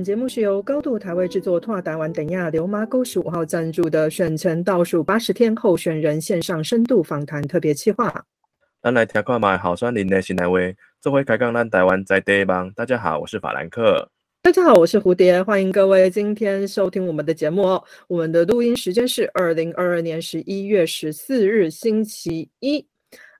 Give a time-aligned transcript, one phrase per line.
[0.00, 8.24] 本节目是由高度台位制作、拓达湾等亚流麻沟十五号赞助的选前倒数八十天候选人线上深度访谈特别企划。
[8.82, 12.72] 咱来听看卖好酸林的新台位，这回开讲咱台湾在地方。
[12.72, 14.08] 大家好，我是法兰克。
[14.40, 17.84] 大家好，我是蝴蝶，欢迎各位今天收听我们的节目哦。
[18.08, 22.86] 我们的录音时间是二零二二年十一月十四日星期一。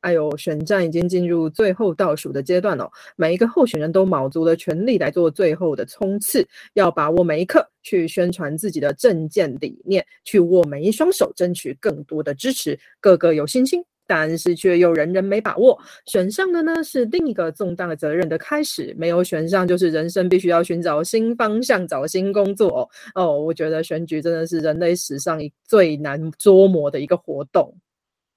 [0.00, 15.78] 哎呦，选战已经进入最后倒数的阶段了，每一个候选人都卯足了全力来做最后的冲刺，要把握每一刻去宣传自己的政见理念，去握每一双手，争取更多的支持，个个有信心，但是却又人人没把握。
[16.06, 23.38] 选上的呢是另一个重大的责任的开始，没有选上就是人生必须要寻找新方向，找新工作哦。
[23.38, 27.74] 我觉得选举真的是人类史上最难捉摸的一个活动。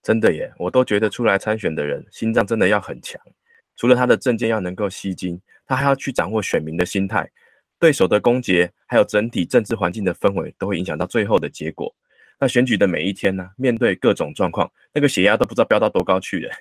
[0.03, 3.19] 真的耶，我都觉得出来参选的人心脏真的要很强。
[3.75, 7.31] 除了他的证件要能够吸睛，他还要去掌握选民的心态、
[7.79, 11.95] 对手的攻击，还有整体政治环境的氛围，都会影响到最后的结果。
[12.39, 16.51] 那选举的每一天呢，面对各种状况，那个血压都不知道飙到多高去了。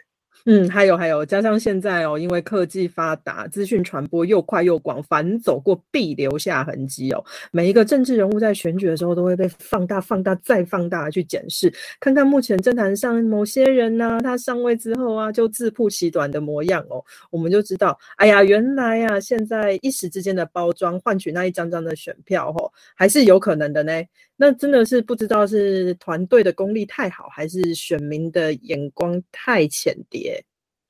[0.45, 7.25] 嗯，还有还有，加上现在哦，因为科技发达，资讯传播又快又广，凡走过必留下痕迹哦。
[7.53, 23.93] 每一个政治人物在选举的时候，都会被放大、放大再放大去检视，看看目前政坛上某些人呢，他上位之后啊，就自曝其短的模样哦，我们就知道，哎呀，原来呀，现在一时之间的包装换取那一张张的选票哦，还是有可能的呢。
[24.35, 30.32] 那真的是不知道是团队的功力太好，还是选民的眼光太浅碟。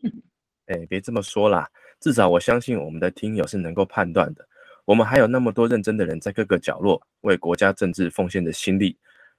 [0.67, 1.69] 哎，别这么说啦，
[2.01, 4.47] 至少我相信我们的听友是能够判断的。
[4.85, 8.97] 我们还有那么多认真的人在各个角落为国家政治奉献的心力。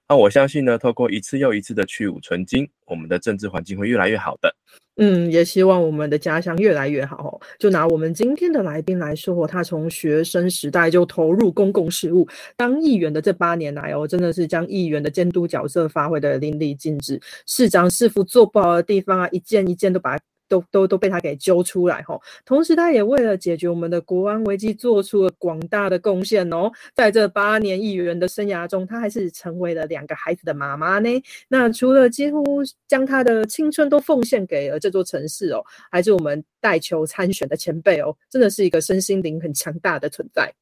[0.08, 4.54] 那我相信呢，透过一次又一次的去芜存菁，我们的政治环境会越来越好的。
[4.96, 7.40] 嗯，也希望我们的家乡越来越好。
[7.58, 17.20] 就拿我们今天的来宾来说，他从学生时代就投入公共事务，当议员的这八年来哦，真的是将议员的监督角色发挥的淋漓尽致。
[17.46, 20.24] 市长市府做不好的地方啊，一件一件都把它。
[20.48, 26.70] 都都都被他给揪出来哈，同时他也为了解决我们的国安危机做出了广大的贡献哦。
[26.94, 31.08] 在这八年议员的生涯中，他还是成为了两个孩子的妈妈呢。
[31.48, 40.52] 那除了几乎将他的青春都奉献给了这座城市哦，还是我们带球参选的前辈哦，真的是一个身心灵很强大的存在。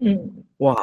[0.00, 0.76] 嗯，哇，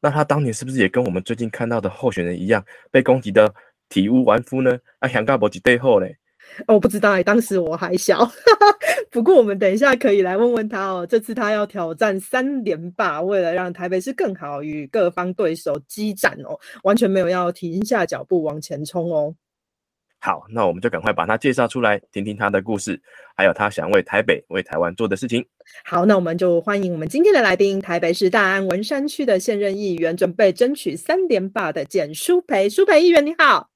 [0.00, 3.52] 那他当年是不是也跟我们最近看到的候选人一样，被攻击的
[3.88, 4.78] 体无完肤呢？
[4.98, 6.16] 啊，香港无几对后嘞？
[6.68, 8.30] 哦，我不知道哎，当时我还小。
[9.10, 11.06] 不过我们等一下可以来问问他哦。
[11.08, 19.34] 这次他要挑战三连霸，为了让台北市更好，与各方对手激战哦，完全没有要停下脚步往前冲哦。
[20.18, 23.00] 好，那我们就赶快把他介绍出来，听听他的故事，
[23.36, 25.44] 还有他想为台北、为台湾做的事情。
[25.84, 32.70] 好，那我们就欢迎我们今天的来宾，台北市大安文山区的现任议员，准备争取三连霸的简淑培。
[32.70, 33.71] 淑培议员，你好。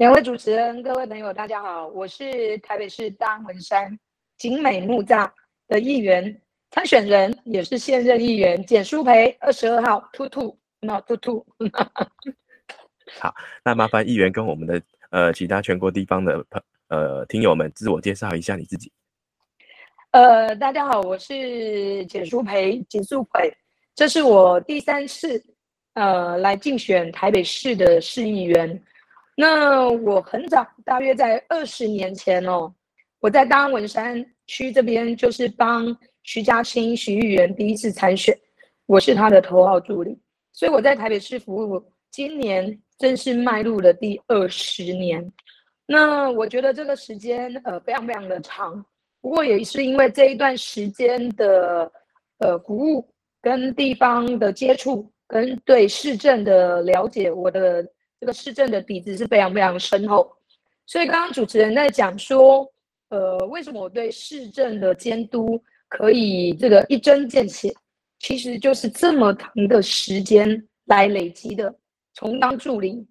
[0.00, 3.94] 两位主持人，各位朋友，大家好，我是台北市大安文山
[4.38, 5.30] 景美木栅
[5.68, 6.40] 的议员
[6.70, 11.46] 参选人，也是现任议员简淑培，二十二号，兔兔，那兔兔。
[13.20, 14.80] 好，那麻烦议员跟我们的
[15.10, 18.90] 呃其他全国地方的朋呃听友们自我介绍一下你自己。
[20.12, 23.54] 呃，大家好，我是简淑培，简淑培，
[23.94, 25.44] 这是我第三次
[25.92, 28.82] 呃来竞选台北市的市议员。
[29.40, 32.70] 那我很早，大约在二十年前哦，
[33.20, 38.38] 我在大安文山区这边，就是帮徐家清徐议员第一次参选，
[38.84, 40.20] 我是他的头号助理，
[40.52, 45.26] 所以我在台北市服务，今年正式迈入了第二十年。
[45.86, 48.84] 那我觉得这个时间呃非常非常的长，
[49.22, 51.90] 不过也是因为这一段时间的
[52.40, 53.08] 呃服务
[53.40, 57.82] 跟地方的接触，跟对市政的了解，我的。
[58.20, 60.30] 这个市政的底子是非常非常深厚，
[60.84, 62.70] 所以刚刚主持人在讲说，
[63.08, 65.58] 呃，为什么我对市政的监督
[65.88, 67.74] 可以这个一针见血，
[68.18, 71.74] 其实就是这么长的时间来累积的。
[72.12, 73.06] 从当助理，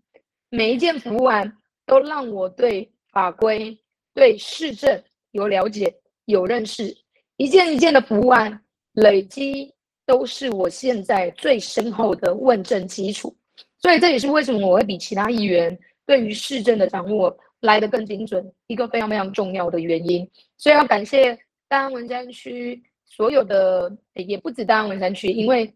[0.50, 1.51] 每一件服务案
[1.88, 3.75] 都让我对法规、
[4.13, 5.01] 对市政
[5.31, 5.91] 有了解、
[6.25, 6.95] 有认识，
[7.38, 8.61] 一件一件的服务案
[8.94, 9.73] 累积，
[10.06, 13.35] 都是我现在最深厚的问政基础。
[13.81, 20.30] 所以这也是为什么我会比其他议员对于市政的掌握来得更精准，一个非常非常重要的原因。
[20.58, 21.38] 所以要感谢
[21.68, 25.74] 大安文山区所有的，也不止大安文山区，因为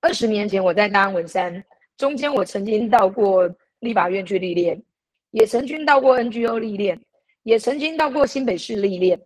[0.00, 1.64] 二十年前我在大安文山，
[1.96, 3.48] 中间我曾经到过
[3.80, 4.80] 立法院去历练，
[5.30, 7.00] 也曾经到过 NGO 历练，
[7.44, 9.20] 也曾经到过新北市历练。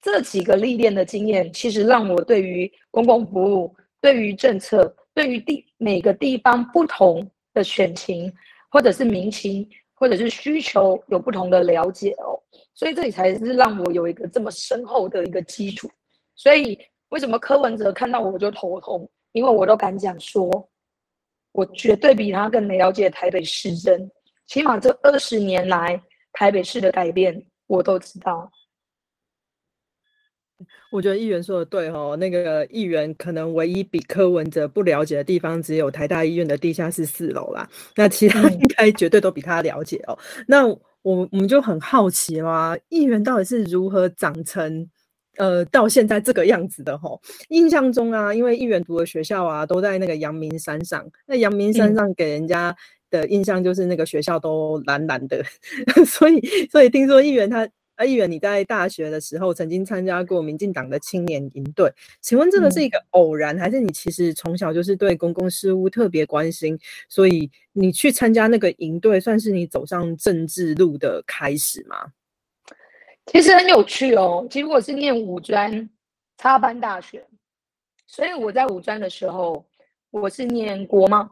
[0.00, 8.32] 这几个历练的经验，其实让我对于公共服务对于政策，对于地每个地方不同的选情，
[8.70, 12.40] 或者是民情，或者是需求有不同的了解哦。
[12.74, 15.90] 所以这里才是让我有一个这么深厚的一个基础。
[16.34, 16.78] 所以
[17.10, 19.08] 为什么柯文哲看到我就头痛？
[19.32, 20.68] 因为我都敢讲说，
[21.52, 24.10] 我绝对比他更了解台北市政，
[24.46, 26.00] 起码这二十年来
[26.32, 28.50] 台北市的改变我都知道。
[30.90, 37.68] 我觉得议员说的对哦，那个议员可能唯一比柯文哲不了解的地方，只有台大医院的地下室四楼啦。
[37.96, 40.18] 那其他应该绝对都比他了解哦。
[40.46, 44.88] 那我我们就很好奇啦，议员到底是如何长成
[45.38, 47.20] 呃到现在这个样子的吼？
[47.48, 52.74] 印象中啊，因为议员读的学校啊都在那个阳明山上，那阳明山上给人家
[53.10, 55.42] 的印象就是那个学校都蓝蓝的，
[56.06, 57.68] 所以所以听说议员他。
[58.02, 61.88] 啊，议员，你在大学的时候曾经参加过民进党的青年营队，
[62.20, 66.76] 请问这个是一个偶然，还是你其实从小就是对公共事务特别关心，
[67.08, 71.96] 所以你去参加那个营队，算是你走上政治路的开始吗？
[73.26, 75.88] 其实很有趣哦，其实我是念五专
[76.38, 77.24] 插班大学，
[78.08, 79.64] 所以我在五专的时候，
[80.10, 81.30] 我是念国贸。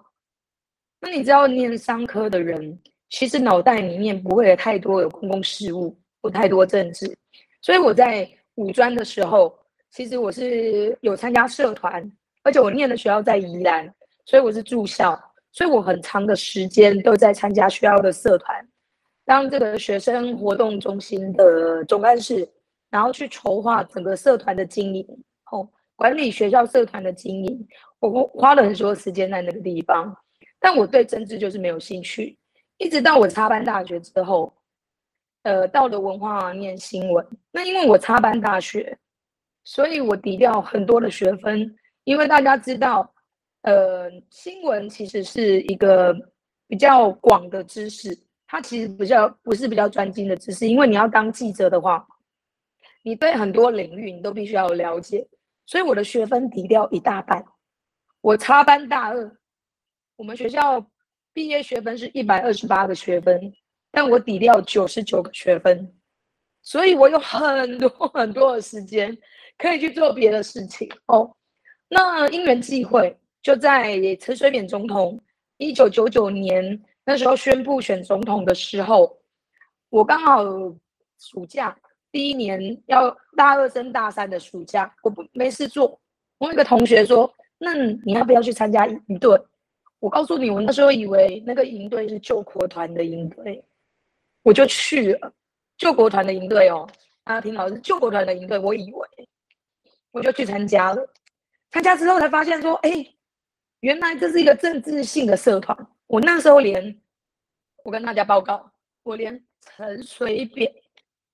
[1.01, 2.79] 那你知道念商科的人，
[3.09, 5.99] 其实脑袋里面不会有太多有公共事务。
[6.21, 7.17] 不太多政治，
[7.63, 9.59] 所以我在五专的时候，
[9.91, 12.13] 其实我是有参加社团，
[12.43, 13.91] 而且我念的学校在宜兰，
[14.27, 15.19] 所以我是住校，
[15.51, 18.69] 所以我很长的时间都在参加学校的社团，
[19.25, 22.47] 当这个学生活动中心的总干事，
[22.91, 25.07] 然后去筹划整个社团的经营，
[25.51, 27.67] 哦，管理学校社团的经营，
[27.99, 30.15] 我花了很多时间在那个地方，
[30.59, 32.37] 但我对政治就是没有兴趣，
[32.77, 34.53] 一直到我插班大学之后。
[35.43, 38.99] 呃，到了文化念新闻，那因为我插班大学，
[39.65, 41.75] 所以我抵掉很多的学分。
[42.05, 43.15] 因为大家知道，
[43.63, 46.15] 呃，新闻其实是一个
[46.67, 50.69] 比较广的知识，它其实比较不是比较专精的知识。
[50.69, 52.07] 因为你要当记者的话，
[53.03, 55.27] 你对很多领域你都必须要了解，
[55.67, 57.45] 所以我的学分抵掉一大半。
[58.21, 59.37] 我插班大二，
[60.17, 60.85] 我们学校
[61.33, 63.53] 毕业学分是一百二十八个学分。
[63.91, 65.93] 但我抵掉九十九个学分，
[66.63, 69.17] 所以我有很多 很多的时间
[69.59, 71.31] 可以去做别的事情哦。
[71.89, 75.21] 那因缘际会，就在陈水扁总统
[75.59, 79.19] 一九九九年那时候宣布选总统的时候，
[79.89, 80.45] 我刚好
[81.19, 81.77] 暑假
[82.13, 86.01] 第一年要大二升大三的暑假，我不没事做。
[86.39, 89.37] 我一个同学说：“那你要不要去参加营队？”
[89.99, 93.63] 我告诉你，我那时候以为那个营队是救国团的营队。
[94.43, 95.33] 我就去了
[95.77, 96.89] 救国团的营队哦，
[97.25, 98.59] 大家听好，是救国团的营队。
[98.59, 99.09] 我以为
[100.13, 101.07] 我就去参加了，
[101.71, 103.07] 参加之后才发现说，哎，
[103.81, 105.77] 原来这是一个政治性的社团。
[106.07, 107.01] 我那时候连，
[107.85, 108.73] 我跟大家报告，
[109.03, 110.73] 我连陈水扁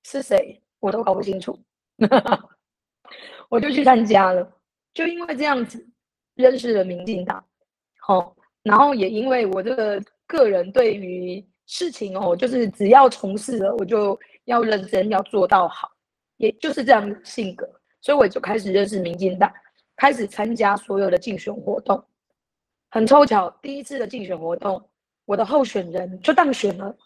[0.03, 1.58] 是谁我都搞不清楚，
[3.48, 4.53] 我就去参加了。
[4.93, 5.89] 就因为这样子
[6.34, 7.44] 认识了民进党，
[8.01, 11.44] 好，然后也因为我这个个人对于。
[11.67, 15.91] 事情哦，就是只要从事了，我就要认真，要做到好，
[16.37, 17.69] 也就是这样的性格，
[18.01, 19.53] 所以我就开始认识民进党，
[19.96, 22.03] 开始参加所有的竞选活动。
[22.89, 24.81] 很凑巧，第一次的竞选活动，
[25.25, 26.96] 我的候选人就当选了。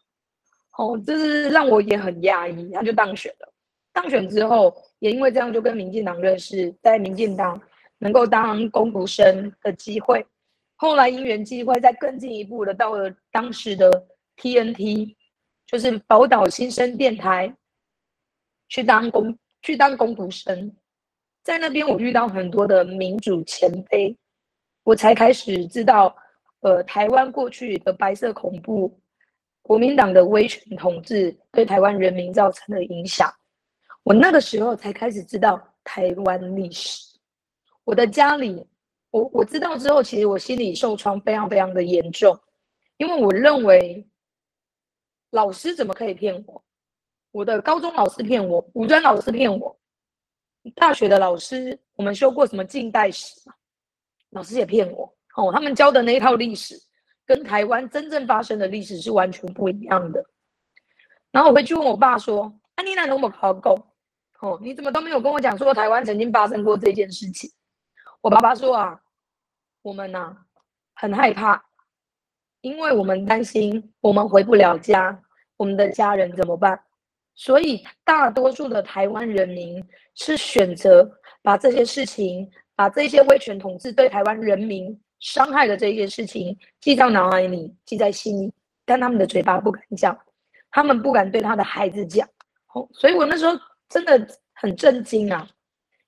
[0.76, 3.52] 哦，这是让我也很讶异，他就当选了。
[3.94, 7.58] 当选之后，也因为这样就跟民进党认识，在民进党
[7.96, 10.24] 能够当公读生的机会。
[10.76, 14.06] 后来因缘机会，再更进一步的到了当时的。
[14.40, 15.14] TNT
[15.66, 17.54] 就是宝岛新生电台，
[18.70, 20.74] 去当工去当工读生，
[21.44, 24.16] 在那边我遇到很多的民主前辈，
[24.82, 26.16] 我才开始知道，
[26.60, 28.98] 呃，台湾过去的白色恐怖，
[29.60, 33.30] 国民党的威权统治对台湾人民造成的影响，
[34.02, 36.98] 我那个时候才开始知道台湾历史。
[37.84, 38.66] 我的家里，
[39.10, 42.34] 我我知道之后，其实我心里受创非常非常的严重，
[42.96, 44.04] 因为我认为。
[45.30, 46.64] 老师怎么可以骗我？
[47.32, 49.78] 我的高中老师骗我，五专老师骗我，
[50.74, 53.54] 大学的老师，我们修过什么近代史嘛
[54.30, 55.04] 老师也骗我
[55.36, 55.52] 哦。
[55.52, 56.74] 他们教的那一套历史，
[57.24, 60.24] 跟台湾真正发生的历史是完全不一样的。
[61.30, 63.78] 然后我回去问我爸说：“啊，你那怎么考够？
[64.40, 67.48] 哦，你怎么都没有跟我讲说台湾曾经发生过这件事情？”
[68.20, 69.00] 我爸爸说：“啊，
[69.82, 70.36] 我们呐
[70.96, 71.64] 很害怕。”
[72.60, 75.22] 因为我们担心我们回不了家，
[75.56, 76.78] 我们的家人怎么办？
[77.34, 79.82] 所以大多数的台湾人民
[80.14, 81.10] 是选择
[81.42, 88.52] 把这些事情把这些威权统治对台湾人民伤害的这一件事情记在脑海里，记在心里，
[88.84, 90.18] 但他们的嘴巴不敢讲，
[90.70, 92.28] 他们不敢对他的孩子讲。
[92.74, 95.48] 哦，所以我那时候真的很震惊啊，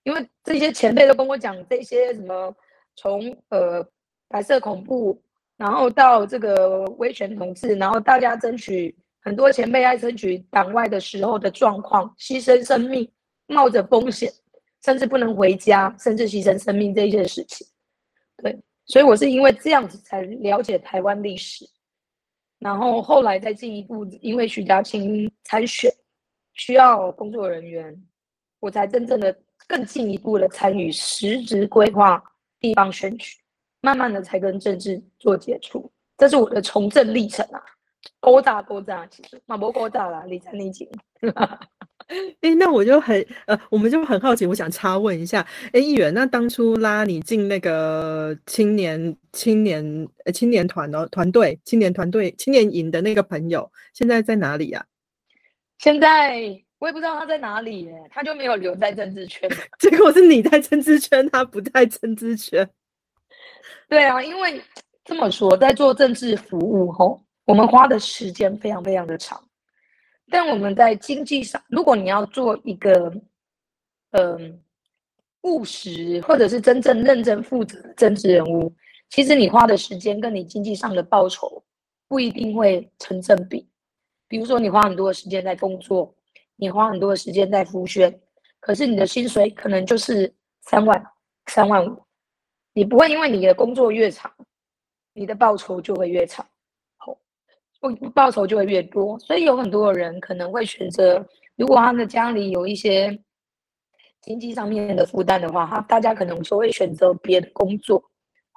[0.02, 2.54] 因为这些前辈都跟我讲这些什么，
[2.96, 3.86] 从呃
[4.28, 5.22] 白色恐怖，
[5.56, 13.10] 然后到这个威权统治，然后大家争取很多前辈在争取党外的时候的状况，牺牲生命，
[13.46, 14.32] 冒着风险。
[14.84, 17.64] 甚至不能回家，甚至牺牲生命这一件事情，
[18.38, 21.64] 对，所以我是因为这样子才了解台湾历史，
[22.58, 25.88] 然后后来再进一步，因为徐家清参选
[26.54, 27.96] 需要工作人员，
[28.58, 29.32] 我才真正的
[29.68, 32.20] 更进一步的参与实质规划
[32.58, 33.36] 地方选举，
[33.82, 37.60] 慢慢的才跟政治做接触，这是我的从政历程啊，
[38.20, 40.88] 勾搭勾搭，其实马博勾搭啦，李三立景。
[42.40, 54.84] 哎，那我就很呃，我们就很好奇，我想插问一下，哎，议员，那当初拉你进那个青年青年呃青年团哦团队青年团队青年营的那个朋友，现在在哪里呀？
[55.78, 56.36] 现在
[56.78, 59.48] 我也不知道他在哪里，耶，他就没有留在政治圈。
[59.78, 62.68] 结果是你在政治圈，他不在政治圈。
[63.88, 64.62] 对啊，因为
[65.04, 69.42] 这么说，在做政治服务后，我们花的时间非常非常的长。
[70.30, 73.12] 但我们在经济上，如果你要做一个，
[74.12, 74.60] 嗯，
[75.42, 78.72] 务实或者是真正认真负责的政治人物，
[79.10, 81.62] 其实你花的时间跟你经济上的报酬
[82.08, 83.68] 不一定会成正比。
[84.28, 86.14] 比如说，你花很多的时间在工作，
[86.56, 88.18] 你花很多时间在服宣，
[88.60, 91.04] 可是你的薪水可能就是三万、
[91.48, 92.02] 三万五，
[92.72, 94.32] 你不会因为你的工作越长，
[95.12, 96.46] 你的报酬就会越长。
[97.80, 101.26] 不报酬就会越多，所以有很多人可能会选择，
[101.56, 103.18] 如果他的家里有一些
[104.20, 107.98] 经济上面的负担的话，他大家可能就会选择别的工作。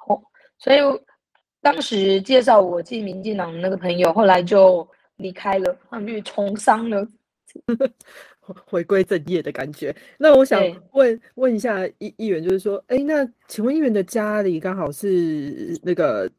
[0.06, 0.22] 哦，
[0.58, 0.78] 所以
[1.60, 7.04] 当时介绍我进民进党的那个朋友，后来就离开了，他去从商了，
[8.66, 9.94] 回归正业的感觉。
[10.18, 10.62] 那我想
[10.92, 16.30] 问问一下议议员，就是说，哎，那请问议员的家里刚好是那个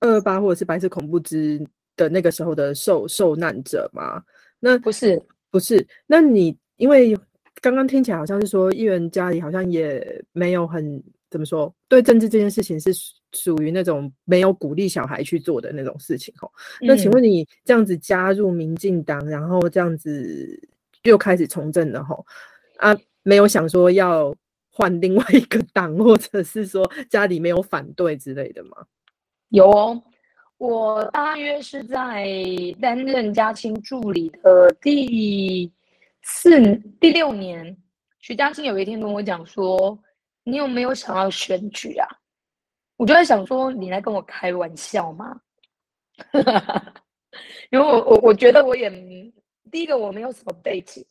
[0.00, 1.64] 二二八或者是白色恐怖之？
[1.96, 4.20] 的那个时候的受受难者吗？
[4.58, 5.16] 那不是，
[5.48, 5.86] 不是。
[6.08, 7.16] 那你因为
[7.60, 12.90] 刚刚听起来好像是说，议员家里好像也没有很怎么说，对政治这件事情是
[13.30, 16.50] 属于那种没有鼓励小孩去做的那种事情吼。
[16.80, 20.60] 那请问你这样子加入民进党，然后这样子
[21.04, 22.24] 又开始从政了吼
[22.78, 24.34] 啊，没有想说要
[24.70, 28.84] 换另外一个党， 或者是说家里没有反对之类的吗？
[29.50, 30.02] 有哦。
[30.56, 32.24] 我大约是在
[32.80, 35.70] 担任嘉庆助理的第
[36.22, 36.58] 四、
[37.00, 37.76] 第六年，
[38.20, 39.98] 徐嘉庆有一天跟我讲说
[40.44, 42.06] ：“你有没有想要选举啊？”
[42.96, 45.38] 我就在想说：“你来跟我开玩笑吗？”
[47.70, 48.88] 因为我我我觉得我也
[49.70, 51.04] 第一个我没有什么背景，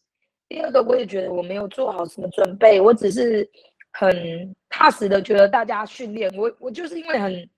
[0.47, 3.49] 第二个我也觉得我没有做好什么准备，我只是
[3.91, 7.49] 很踏实的觉得大家训练我，我就是因为很。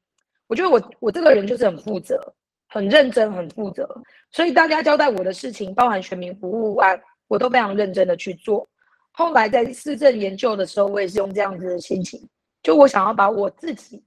[0.47, 2.21] 我觉得我我这个人就是很负责、
[2.67, 3.89] 很认真、很负责，
[4.29, 8.69] 所以大家交代我的事情，包含全民服务案，我都非常认真的去做。
[9.11, 12.29] 后来在市政研究的时候，我也是用这样子的心情，
[12.61, 14.03] 就我想要把我自己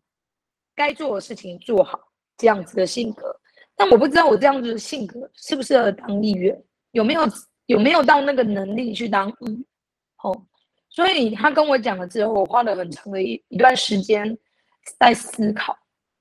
[0.77, 1.99] 该做的事情做好，
[2.37, 3.35] 这样子的性格。
[3.75, 6.57] 但我不知道我这样子的性格适不适合当议员，
[6.93, 7.23] 有没有
[7.67, 9.65] 有没有到那个能力去当议员？
[10.23, 10.47] 哦，
[10.89, 14.37] 所以他跟我讲了之后，我花了很长的一一段时间
[14.99, 15.77] 在思考。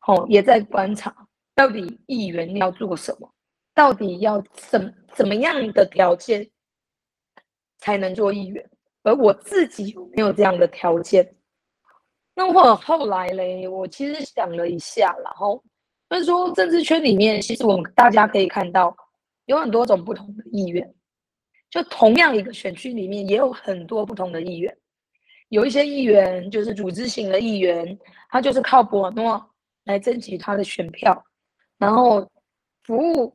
[0.07, 1.13] 哦，也在观察
[1.53, 3.29] 到底议员要做什么，
[3.73, 6.49] 到底要怎怎么样的条件
[7.79, 8.69] 才能做议员，
[9.03, 11.35] 而我自己有没有这样的条件？
[12.33, 15.61] 那我后来嘞，我其实想了一下，然后
[16.09, 18.95] 就是说政治圈里面，其实我们大家可以看到
[19.47, 20.95] 有很多种不同的议员，
[21.69, 24.73] 就同样一个选区里面也有很多不同的议员，
[25.49, 27.99] 有一些议员就是组织型的议员，
[28.29, 29.45] 他就是靠博诺。
[29.87, 31.25] 来争取他的选票，
[31.77, 32.29] 然后
[32.83, 33.33] 服务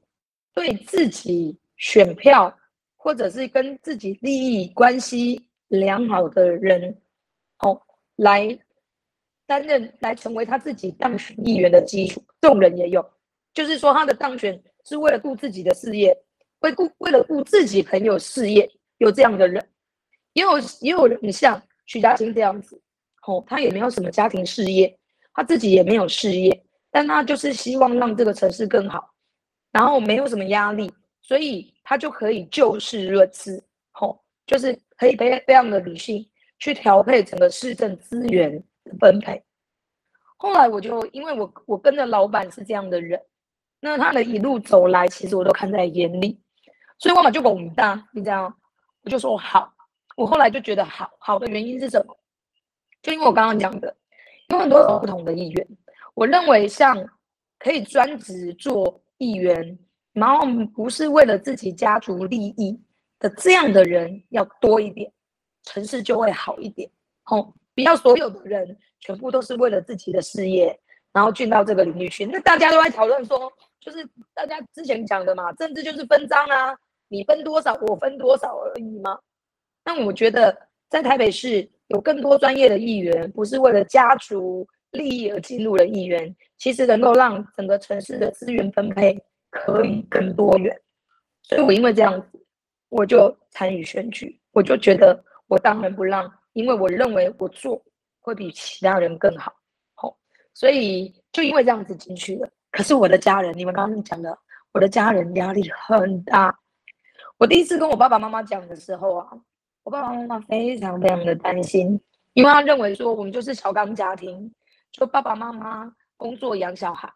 [0.52, 2.54] 对自己选票
[2.94, 6.94] 或者是跟自己利益关系良好的人，
[7.60, 7.80] 哦，
[8.16, 8.46] 来
[9.46, 12.22] 担任来成为他自己当选议员的基础。
[12.42, 13.02] 这种人也有，
[13.54, 16.16] 就是说他的当选是为了顾自己的事业，
[16.60, 19.66] 为顾为了顾自己朋友事业，有这样的人，
[20.32, 22.80] 也有也有人像徐嘉欣这样子，
[23.26, 24.98] 哦，他也没有什么家庭事业。
[25.34, 29.14] 他自己也没有事业，但他就是希望让这个城市更好，
[29.70, 36.22] 然后没有什么压力，所以他就可以就事论事，吼，就是可以非非常的理性
[36.58, 39.42] 去调配整个市政资源的分配。
[40.36, 43.18] 后来我就因为我我跟着老板是这样的人，
[43.84, 46.40] 那他的一路走来，其实我都看在眼里，
[46.98, 48.54] 所以我们就拱大，你知道，
[49.02, 49.74] 我就说好。
[50.16, 52.16] 我后来就觉得好好的原因是什么？
[53.02, 53.92] 就因为我刚刚讲的，
[54.50, 55.68] 有很多不同的议员，
[56.14, 56.96] 我认为像
[57.58, 59.76] 可以专职做议员，
[60.12, 62.80] 然后不是为了自己家族利益
[63.18, 65.10] 的这样的人要多一点，
[65.64, 66.88] 城市就会好一点。
[67.24, 70.78] 哦，不要所有的人全部都是为了自己的事业，
[71.12, 72.26] 然后进到这个领域去。
[72.26, 73.50] 那大家都在讨论说，
[73.82, 76.72] 就是大家之前讲的嘛，政治就是分赃啊，
[77.08, 79.18] 你分多少，我分多少而已嘛。
[79.84, 80.56] 那我觉得
[80.88, 89.20] 在台北市有更多专业的议员，不是为了家族利益而进入的议员，其实能够让整个城市的资源分配
[89.50, 90.80] 可以更多元。
[91.42, 92.40] 所以我因为这样子，
[92.88, 97.82] 我就参与选举，我就觉得我当仁不让，因为我认为我做
[98.20, 99.52] 会比其他人更好。
[99.94, 100.16] 好，
[100.54, 102.48] 所以就因为这样子进去了。
[102.72, 104.36] 可是我的家人，你们刚刚讲的，
[104.72, 106.58] 我的家人压力很大。
[107.38, 109.28] 我第一次跟我爸爸妈妈讲的时候啊。
[109.84, 112.00] 我爸爸妈妈非常非常的担心，
[112.34, 114.48] 因为他认为说我们就是小刚家庭，
[114.92, 117.12] 就爸爸妈妈工作养小孩，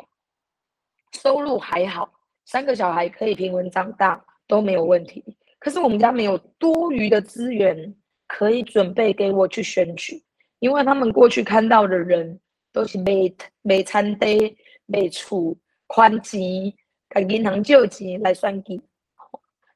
[1.13, 2.11] 收入还好，
[2.45, 5.25] 三个小孩可以平稳长大都没有问题。
[5.61, 7.95] 可是我们家没有多余的资源
[8.27, 10.21] 可以准备给我去选举，
[10.59, 12.41] 因为他们过去看到的人
[12.73, 13.33] 都是每
[13.63, 14.53] 每餐得
[14.87, 16.75] 每处宽基，
[17.09, 18.81] 跟银行救急来算计。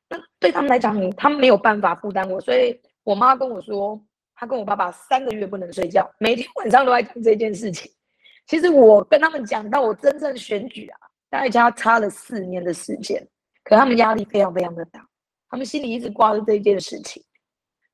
[0.09, 4.01] 那对他们来讲，他们没有办法负担我，所以我妈跟我说，
[4.35, 7.91] 她跟我爸爸三个月不能睡觉，每天晚上都在讲这件事情。
[8.47, 13.25] 其实我跟他们讲到我真正选举啊，大家差了四年的时间，
[13.63, 15.07] 可他们压力非常非常的大，
[15.49, 17.23] 他们心里一直挂着这件事情。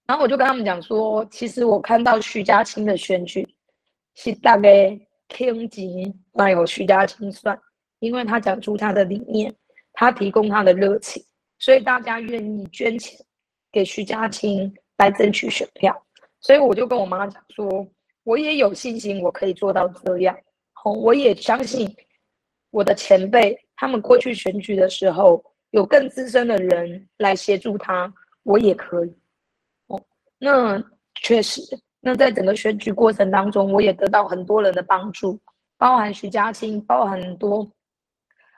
[0.07, 3.46] 然后我就跟他们讲说，其实我看到徐家清的选举
[4.14, 7.58] 是大概天级，那有徐家清算，
[7.98, 9.54] 因为他讲出他的理念，
[9.92, 11.22] 他提供他的热情。
[11.58, 13.18] 所以大家愿意捐钱
[13.72, 16.06] 给徐家清来争取选票，
[16.40, 17.86] 所以我就跟我妈讲说，
[18.24, 20.36] 我也有信心我可以做到这样。
[20.84, 21.90] 哦，我也相信
[22.70, 28.12] 我的前辈他们过去选举的时候有更资深的人来协助他，
[28.42, 29.16] 我也可以。
[29.86, 30.00] 哦，
[30.38, 30.78] 那
[31.22, 31.60] 确实，
[32.07, 35.37] 那在整个选举过程当中，我也得到很多人的帮助，
[35.77, 37.69] 包含徐家清，包含很多。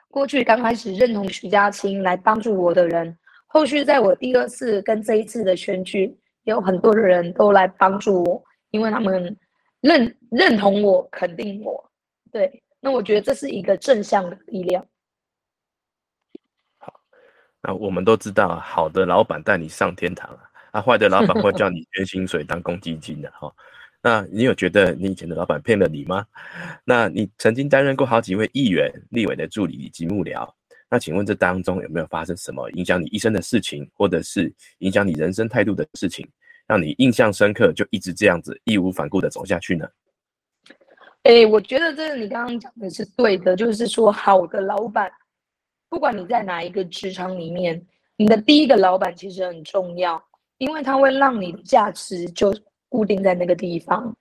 [0.07, 9.35] 过去刚开始认同徐家清来帮助我的人，后续在我第二次跟这一次的选举，有很多的人都来帮助我，因为他们
[9.81, 11.91] 认认同我、肯定我。
[12.31, 14.85] 对，那我觉得这是一个正向的力量。
[16.77, 16.93] 好，
[17.63, 23.51] 那我们都知道，好的老板带你上天堂啊，啊，坏的老板会叫你捐薪水当公积金的哈。
[24.01, 26.25] 那你有觉得你以前的老板骗了你吗？
[26.85, 30.49] 那你曾经担任过好几位议员、立委的助理以及幕僚，
[30.89, 36.25] 那请问这当中有没有发生什么影响你一生的事情，或者是影响你人生态度的事情，
[36.65, 39.85] 让你印象深刻，就一直这样子义无反顾的走下去呢？
[41.23, 45.11] 哎，我觉得这你刚刚讲的是对的，就是说好的老板，
[45.89, 50.23] 不管你在哪一个职场里面，你的第一个老板其实很重要，
[50.59, 52.53] 因为他会让你的价值就。
[52.91, 54.11] 固定在那个地方，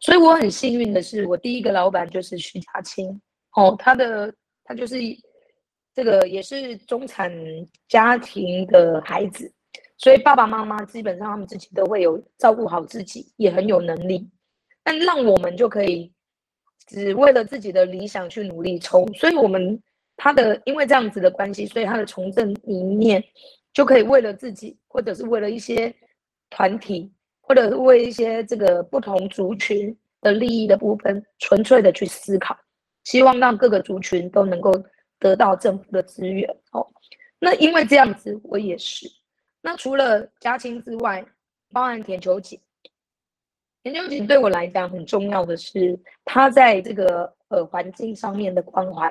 [0.00, 3.08] 所以我很幸运的是，我第一个老板就是徐家清。
[3.56, 4.30] 哦，他的
[4.64, 4.96] 他就是
[5.94, 7.32] 这个也是中产
[7.88, 9.50] 家庭的孩子，
[9.96, 14.28] 所以爸爸妈妈基本上他们自己都会有照顾好自己，也很有能力，
[14.84, 16.12] 但让我们就可以
[16.86, 19.82] 只为了自己的理想去努力冲，所以我们
[20.18, 23.24] 他的因为这样子的关系，所以他的从政理念
[23.78, 25.94] 就可以为了自己，或者是为了一些
[26.50, 27.12] 团体。
[27.40, 32.54] 或者是为一些这个不同族群的利益的部分，纯粹的去思考，
[33.04, 34.70] 希望让各个族群都能够
[35.18, 36.46] 得到政府的资源。
[36.72, 36.86] 哦，
[37.38, 39.10] 那因为这样子，我也是。
[39.62, 41.24] 那除了嘉青之外，
[41.72, 42.60] 包含田秋瑾，
[43.82, 49.10] 田秋瑾对我来讲很重要的是，他在这个呃环境上面的关怀。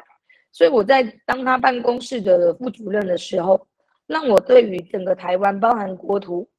[0.52, 3.68] 所以我在当他办公室的副主任的时候，
[4.08, 6.50] 让我对于整个台湾，包含国土，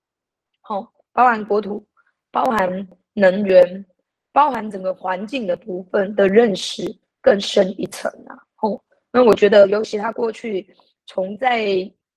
[0.61, 0.93] 好。
[1.11, 1.85] 包含国土、
[2.31, 3.85] 包含能源、
[4.31, 6.85] 包含整个环境的部分的认识
[7.21, 8.39] 更深一层啊！
[8.63, 8.81] 哦，
[9.11, 10.73] 那我觉得，尤其他过去
[11.07, 11.67] 从在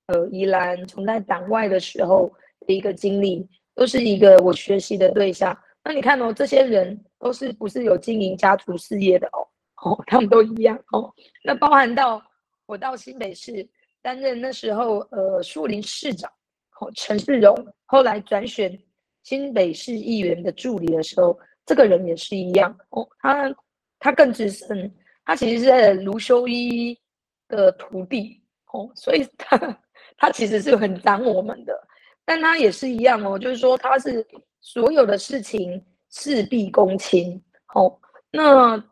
[0.06, 2.32] 呃宜兰、从在党外的时候
[2.68, 5.58] 的一个经历，都是一个我学习的对象。
[5.84, 9.42] 那你看哦，这些人都是不是有经营家族事业的哦？
[9.90, 11.12] 哦，他们都一样哦。
[11.44, 12.22] 那包含到
[12.68, 13.68] 我到新北市
[14.02, 16.32] 担任那时候呃树林市长，
[16.80, 18.78] 哦陈世荣，后来转选。
[19.24, 23.56] 新北市议员的助理的时候，这个人也是一样哦，他
[24.00, 24.92] 他更资深，
[25.24, 27.00] 他其实是在卢修一
[27.48, 28.42] 的徒弟
[28.74, 29.80] 哦，所以他
[30.18, 31.88] 他其实是很长我们的，
[32.26, 34.26] 但他也是一样哦，就是说他是
[34.60, 37.40] 所有的事情事必躬亲
[37.76, 37.96] 哦。
[38.32, 38.84] 那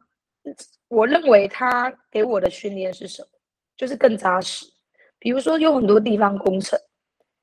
[0.90, 3.30] 我认为他给我的训练是什么？
[3.76, 4.68] 就是更扎实。
[5.20, 6.80] 比如说有很多地方工程，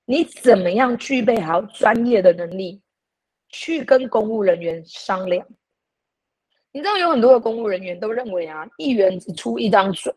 [0.04, 2.80] 你怎么样具备好专业的能力？
[3.48, 5.46] 去跟公务人员商量，
[6.72, 10.12] 你知道有很多的公务人员都认为啊，议员只出一张嘴，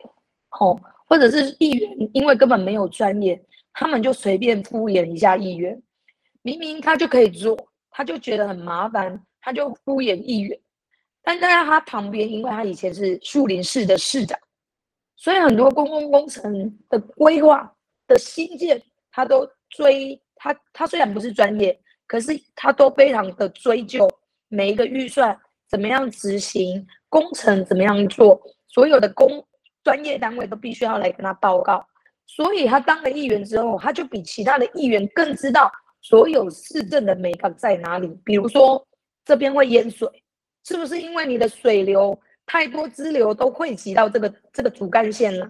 [0.50, 3.40] 吼，或者是议员因为根本没有专业，
[3.72, 5.80] 他们就随便敷衍一下议员，
[6.42, 7.56] 明明他就可以做，
[7.92, 10.60] 他就觉得很麻烦，他就敷衍议员。
[11.22, 14.38] 但在他旁边，因为他以前是树林市的市长，
[15.20, 17.72] 所以很多公共工程的规划
[18.08, 20.52] 的新建，他都追他。
[20.74, 21.80] 他虽然不是专业。
[22.08, 24.10] 可是他都非常的追究
[24.48, 29.46] 每一个预算怎么样执行，工程怎么样做，所有的工
[29.84, 31.86] 专业单位都必须要来跟他报告。
[32.26, 38.08] 所以他当了议员之后，他就比其他的议员更知道所有市政的美感在哪里。
[38.26, 38.84] 比如说
[39.24, 40.10] 这边会淹水，
[40.66, 42.20] 是不是因为你的水流
[42.52, 45.48] 太多支流都汇集到这个这个主干线了，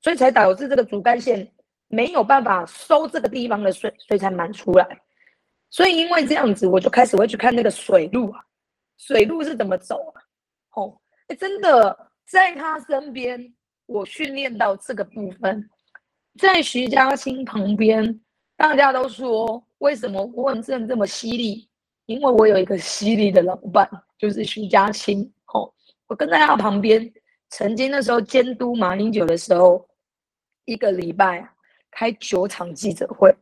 [0.00, 1.52] 所以才导致这个主干线
[1.88, 4.86] 没有办法收这个地方的水，所以才满出来。
[5.70, 8.38] 所以因为这样子，我就开始会去看那个水路啊，
[8.96, 10.22] 水路是怎么走啊？
[10.76, 13.52] 哦，哎，真的在他身边，
[13.86, 15.68] 我训练到这个部分，
[16.38, 18.20] 在徐嘉欣旁边，
[18.56, 21.68] 大家都说为什么问政这么犀利？
[22.06, 25.32] 因为我有一个犀利的老板，就是徐嘉欣。
[26.06, 27.12] 我跟在他旁边，
[27.50, 29.88] 曾经那时候监督马英九的时候，
[30.64, 31.48] 一个礼拜
[31.90, 33.34] 开九场记者会。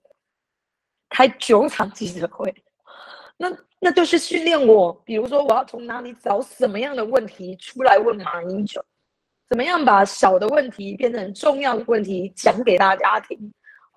[1.10, 2.52] 开九场记者会，
[3.36, 3.46] 那
[3.78, 4.92] 那就是训练我。
[5.04, 8.84] 比如说，我要从哪里找什么样的问题出来问马英九，
[9.48, 13.38] 怎么样把小的问题变成重要的问题讲给大家听，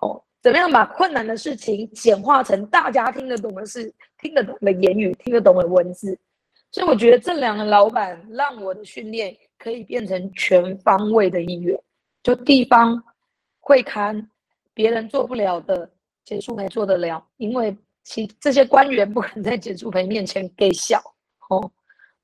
[0.00, 6.16] 哦，怎么样把困难的事情简化成大家听得懂的事、听得懂的言语、听得懂的文字。
[6.70, 11.78] 所以我觉得这两个老板让我的训练可以变成全方位的医院，
[12.22, 13.02] 就地方
[13.60, 14.30] 会看
[14.74, 15.90] 别人做不了的。
[16.24, 21.02] 简淑培做得了，因为其这些官员不肯在简淑培面前给笑
[21.48, 21.72] 哦。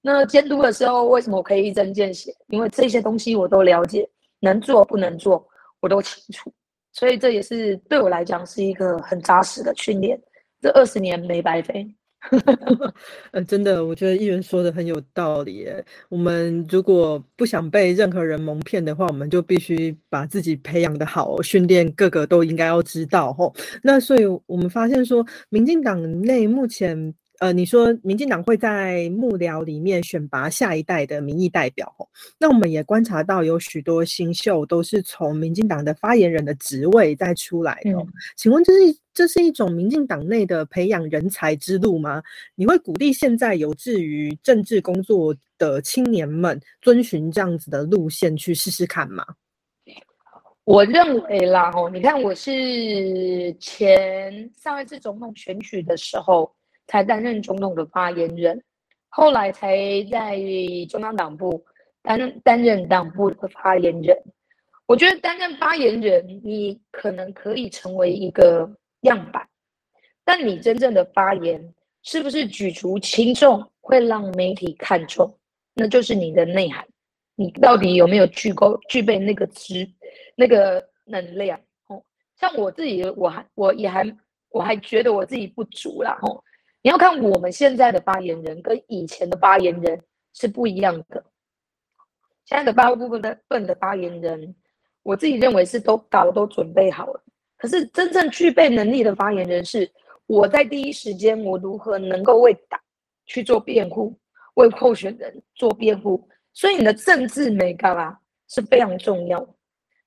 [0.03, 2.31] 那监督的时候，为什么我可以一针见血？
[2.49, 4.07] 因为这些东西我都了解，
[4.41, 5.43] 能做不能做
[5.81, 6.53] 我都清楚，
[6.93, 10.21] 所以这也是对我来讲是一个很扎实的训练。
[10.61, 11.89] 这二十年没白费。
[13.33, 15.67] 呃，真的，我觉得议员说的很有道理。
[16.09, 23.33] 我们如果不想被任何人蒙骗的话，我们就必须把自己培养的好，训练各个都应该要知道。
[23.33, 27.15] 吼，那所以我们发现说，民进党内目前。
[27.41, 31.93] 呃，你说民进党会在幕僚里面选拔下一代的民意代表，
[32.39, 37.91] 那我们也观察到有许多新秀都是从民进党的发言人的职位再出来的。
[38.37, 42.23] 请问这是这是一种民进党内的培养人才之路吗？
[42.57, 49.25] 你会鼓励现在有志于政治工作的青年们遵循这样子的路线去试试看吗？
[50.65, 56.53] 我认为啦，哦，你看我是前上一次总统选举的时候。
[56.87, 58.63] 才担任总统的发言人，
[59.09, 59.75] 后来才
[60.13, 60.39] 在
[60.87, 61.65] 中央党部
[62.03, 64.15] 担任担任党部的发言人。
[64.85, 68.71] 我觉得担任发言人，你可能可以成为一个
[69.05, 69.49] 样板，
[70.25, 75.35] 但你真正的发言是不是举足轻重，会让媒体看重，
[75.73, 76.87] 那就是你的内涵。
[77.37, 79.89] 你到底有没有具够具备那个值
[80.37, 81.59] 那个能量？
[81.89, 82.03] 哦，
[82.37, 84.05] 像我自己，我还我也还
[84.51, 86.19] 我还觉得我自己不足啦。
[86.23, 86.43] 哦。
[86.81, 90.01] 你要看我们现在的发言人跟以前的发言人
[90.35, 91.25] 是不一样的。
[92.45, 94.55] 现在的大部分的份的发言人，
[95.03, 97.25] 我自己认为是都稿都准备好了。
[97.65, 99.91] 可是真正具备能力的发言人是，
[100.27, 102.79] 我在第一时间我如何能够为党
[103.25, 104.15] 去做辩护，
[104.57, 106.29] 为候选人做辩护。
[106.53, 108.15] 所以你的政治美感啊
[108.49, 109.49] 是非常重要。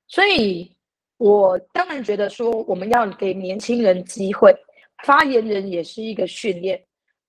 [0.06, 0.72] 所以
[1.17, 4.56] 我当然觉得说，我们要给年轻人机会。
[5.04, 6.80] 发言人也是一个训练，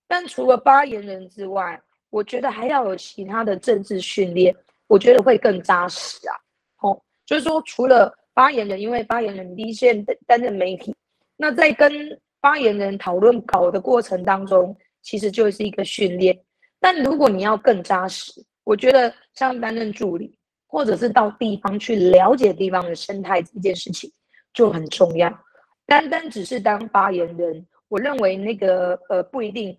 [0.07, 4.55] 但除了发言人之外，我觉得还要有其他的政治训练，
[4.89, 6.37] 我觉得会更扎实啊。
[6.83, 10.95] 哦，就是说，除了发言人，因为发言人第一线担任媒体，
[11.37, 11.93] 那在跟
[12.41, 16.39] 发言人讨论稿的过程当中，其实就是一个训练。
[16.79, 24.09] 但如果你要更扎实，我觉得像担任助理，或者是到地方去了解地方的生态这件事情，
[24.55, 25.29] 就很重要。
[25.85, 29.77] 单单只是当发言人，我认为那个呃不一定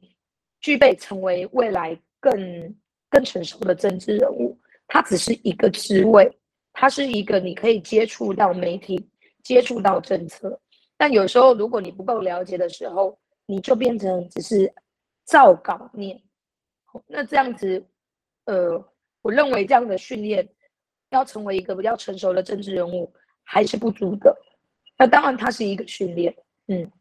[0.60, 2.76] 具备成为未来更
[3.10, 6.30] 更成熟的政治人物，他只是一个职位，
[6.74, 9.10] 它是一个你可以接触到媒体、
[9.44, 10.60] 接触到政策。
[10.98, 14.72] 但有时候，如果你不够了解的时候，你就变成只是
[15.26, 16.22] 照稿念。
[17.08, 17.86] 那这样子，
[18.46, 18.84] 呃，
[19.22, 20.48] 我认为这样的训练
[21.10, 23.12] 要成为一个比较成熟的政治人物
[23.44, 24.36] 还是不足的。
[24.98, 26.36] 那当然，它是一个训练，
[26.68, 26.92] 嗯。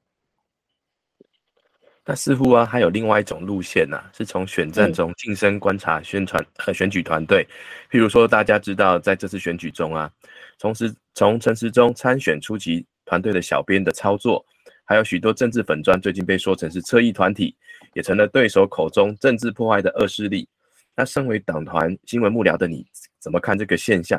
[2.09, 7.47] 那似乎啊，还有另外一种路线呐，是从选战中晋升观察宣传和选举团队。
[7.91, 10.11] 譬如说，大家知道在这次选举中啊，
[10.57, 14.43] 从时从陈时中参选初期团队的小编的操作，
[14.87, 17.55] 还有许多政治粉砖最近被说成是侧翼团体，
[17.93, 20.49] 也成了对手口中政治破坏的恶势力。
[20.97, 22.87] 那身为党团新闻幕僚的你，
[23.21, 24.19] 怎么看这个现象？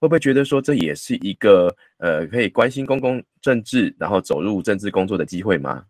[0.00, 5.84] 会不会觉得说这也是一个呃可以关心公共政治，然后走入政治工作的机会吗？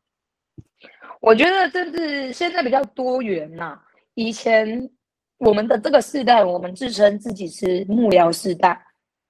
[1.20, 3.78] 我觉得政治现在比较多元呐。
[4.14, 4.90] 以前
[5.38, 8.82] 我们的这个世代，我们自称自己是幕僚世代，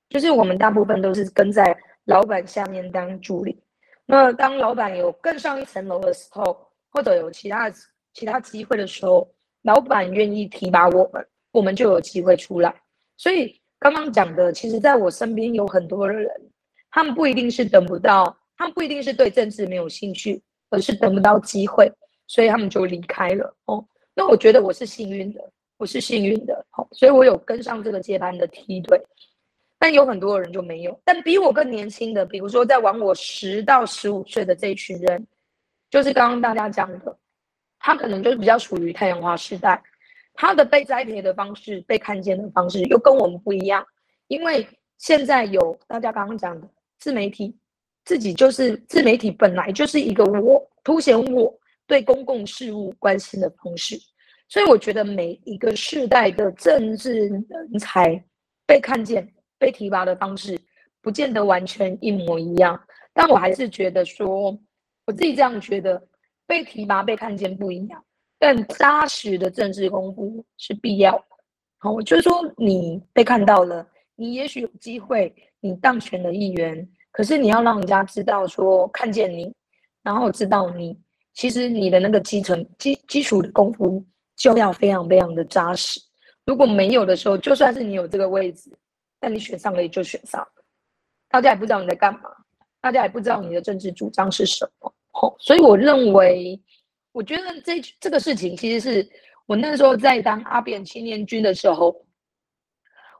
[0.08, 3.60] 就是我们大部分都是跟在老板下面当助理。
[4.06, 6.56] 那当老板有更上一层楼的时候，
[6.90, 7.70] 或者有其他
[8.14, 9.28] 其他机会的时候，
[9.62, 12.72] 老板愿意提拔我们，我们就有机会出来。
[13.16, 16.30] 所以刚刚讲的，其实在我身边有很多的人，
[16.90, 20.40] 他们不一定是等不到，他们不一定是对政治没有兴趣。
[20.70, 21.92] 而是等不到机会，
[22.26, 23.84] 所以他们就离开了哦。
[24.14, 25.40] 那我觉得我是幸运的，
[25.76, 29.00] 我是幸运的，好，所以我有跟上这个接班的梯队。
[29.78, 31.00] 但有很多人就没有。
[31.04, 35.26] 但比我更年轻的，比如说在往我十到十五岁的这一群人，
[35.90, 37.16] 就是刚刚大家讲的，
[37.78, 39.82] 他可能就是比较属于太阳花时代，
[40.34, 43.86] 他的被栽培的方式、被看见的方式又跟我们不一样，
[44.28, 47.56] 因为现在有大家刚刚讲的自媒体。
[48.10, 53.96] 自己就是自媒体，本来就是一个我凸显我对公共事务关心的方式，
[54.48, 58.20] 所以我觉得每一个世代的政治人才
[58.66, 60.58] 被看见、被提拔的方式，
[61.00, 62.76] 不见得完全一模一样。
[63.12, 64.58] 但我还是觉得说，
[65.06, 66.02] 我自己这样觉得，
[66.48, 68.04] 被提拔、被看见不一样，
[68.40, 71.24] 但扎实的政治功夫是必要的。
[71.78, 76.88] 好，我就是说你被看到了，你也许有机会，你当选了议员。
[77.12, 79.52] 可是你要让人家知道说看见你，
[80.02, 80.96] 然后知道你，
[81.34, 84.04] 其实你的那个基层基基础的功夫
[84.36, 86.00] 就要非常非常的扎实。
[86.46, 88.70] 如果没有的时候，就算是你有这个位置，
[89.18, 90.64] 但你选上了也就选上了，
[91.28, 92.30] 大家也不知道你在干嘛，
[92.80, 94.92] 大家也不知道你的政治主张是什么。
[95.12, 96.60] 哦，所以我认为，
[97.12, 99.08] 我觉得这这个事情其实是
[99.46, 101.94] 我那时候在当阿扁青年军的时候。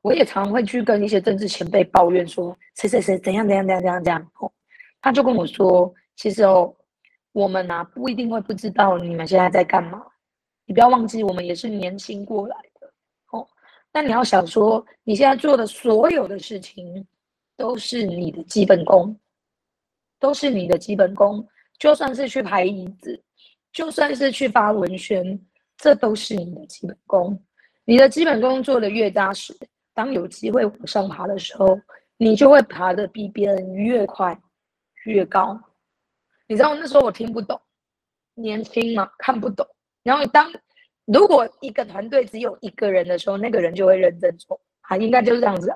[0.03, 4.31] 我也常会去跟一些政治前辈抱怨说，谁谁谁怎样怎样怎样怎样怎样。
[4.41, 4.51] 哦，
[5.01, 6.75] 他就跟我说，其实哦，
[7.33, 10.03] 我们呐不一定会不知道你们现在在干嘛。
[10.65, 12.91] 你不要忘记，我们也是年轻过来的。
[13.33, 13.47] 哦，
[13.93, 17.07] 那你要想说，你现在做的所有的事情，
[17.57, 19.19] 都是你的基本功，
[20.19, 21.47] 都是你的基本功。
[21.79, 23.23] 就算是去排椅子，
[23.73, 25.39] 就算是去发文宣，
[25.77, 27.43] 这都是你的基本功。
[27.85, 29.57] 你的基本功做的越扎实。
[29.93, 31.79] 当有机会往上爬的时候，
[32.17, 34.39] 你就会爬得比别人越快、
[35.05, 35.59] 越高。
[36.47, 37.61] 你知道那时候我听不懂，
[38.35, 39.67] 年轻嘛看不懂。
[40.03, 40.51] 然后当
[41.07, 44.61] 如果一个团队只有一个人的时候，那个人就会认真做。
[44.83, 45.75] 啊，应该就是这样子。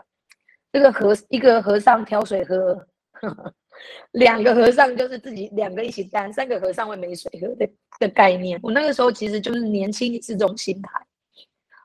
[0.72, 2.86] 这个和一个和尚挑水喝，
[4.12, 7.68] 两个和尚就是自己两个一起担，三个和尚会没水喝的
[8.00, 8.58] 的概念。
[8.62, 11.06] 我那个时候其实就是年轻是这种心态。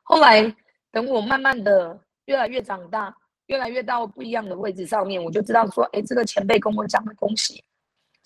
[0.03, 0.55] 后来
[0.91, 1.99] 等我慢慢的。
[2.29, 3.13] 越来越长大，
[3.47, 7.63] 越来越到不一样的位置上面，我就知道说，哎，这个前辈跟我讲的东西，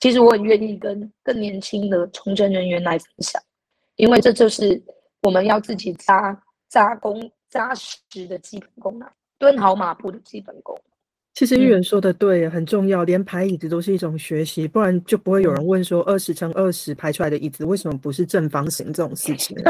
[0.01, 3.41] 其实我很愿意跟更年轻的从政人员来分享，
[3.95, 4.83] 因为这就是
[5.21, 6.37] 我们要自己扎
[6.67, 10.77] 扎工扎实的基本功啊，蹲好马步的基本功。
[11.33, 19.57] 其实玉人说的对，很重要，连排椅子都是一种学习，不然就不会有人问说二十乘二十排出来的椅子为什么不是正方形这种事情。
[19.57, 19.65] 对，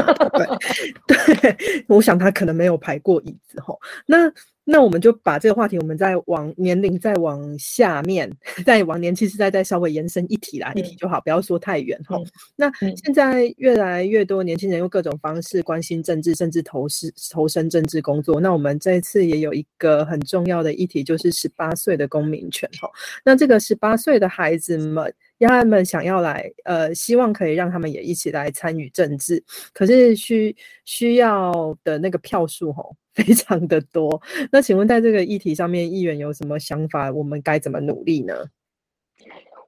[1.56, 3.73] 对， 我想他可能没有排过椅子哈。
[4.06, 4.32] 那。
[4.65, 8.32] 那我们就把这个话题，我们再往年龄再往下面，
[8.65, 12.17] 再往年轻时代再稍微延伸一提啦，一提就好，不要说太远哈。
[12.56, 18.39] 那现在越来越多年轻人用各种方式关心政治，甚至投身投身政治工作。
[18.39, 22.89] 那我们这次也有一个很重要的议题，就是十八岁的公民权哈。
[23.26, 25.13] 那这个十八岁的孩子们，
[25.44, 32.96] 让他们想要来，呃，希望可以让他们也一起来参与政治，可是需需要的那个票数吼。
[33.14, 34.20] 非常的多，
[34.52, 37.12] 那请问在这个议题上面，议员有什么想法？
[37.12, 38.34] 我们该怎么努力呢？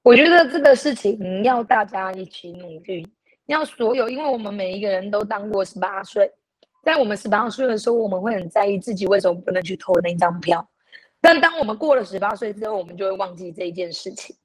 [0.01, 3.07] 我觉得这个事情要大家一起努力，
[3.45, 6.27] 要所有，因为我们每一个人都当过十八岁，
[6.83, 10.67] 在我们十八岁的时候，我们会很在意自己为什么不能去投那张票。
[11.21, 14.35] 但当我们过了十八岁之后，我们就会忘记这一件事情。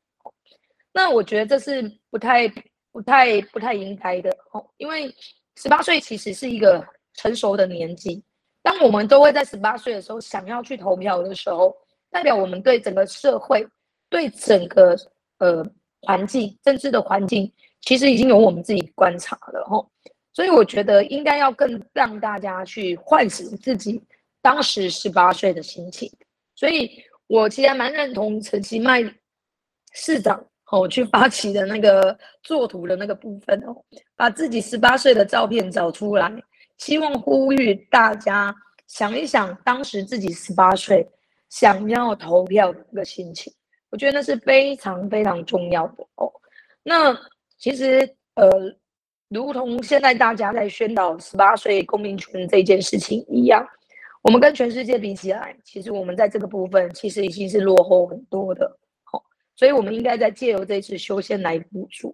[0.92, 2.48] 那我觉得这是不太、
[2.92, 5.14] 不太、不太应该的哦，因为
[5.57, 8.22] 十八岁其实是一个成熟的年纪。
[8.62, 11.74] 当我们都会在十八岁的时候想要去投票的时候，
[12.11, 13.66] 代表我们对整个社会、
[14.09, 14.96] 对整个
[15.38, 15.64] 呃
[16.03, 17.50] 环境、政治的环境，
[17.81, 19.90] 其实已经有我们自己观察了吼。
[20.33, 24.03] 所以我觉得应该要更让大家去唤醒自己
[24.42, 26.11] 当时十八岁的心情。
[26.55, 29.03] 所以我其实蛮认同陈其迈
[29.92, 33.74] 市长哦去发起的那个作图的那个部分哦，
[34.16, 36.33] 把自己十八岁的照片找出来。
[36.78, 38.54] 希望呼吁大家
[38.87, 41.06] 想一想，当时自己十八岁
[41.50, 43.52] 想要投票的那个心情，
[43.90, 46.33] 我觉得那是非常非常重要的哦。
[46.83, 47.14] 那
[47.59, 48.48] 其实呃，
[49.28, 53.62] 如同现在大家在宣导十八岁公民权这件事情一样，
[54.22, 58.78] 我们跟全世界比起来，其实我们在这个部分其实已经是落后很多的。
[59.61, 62.11] 所以我们应该在借由这次修宪来补足。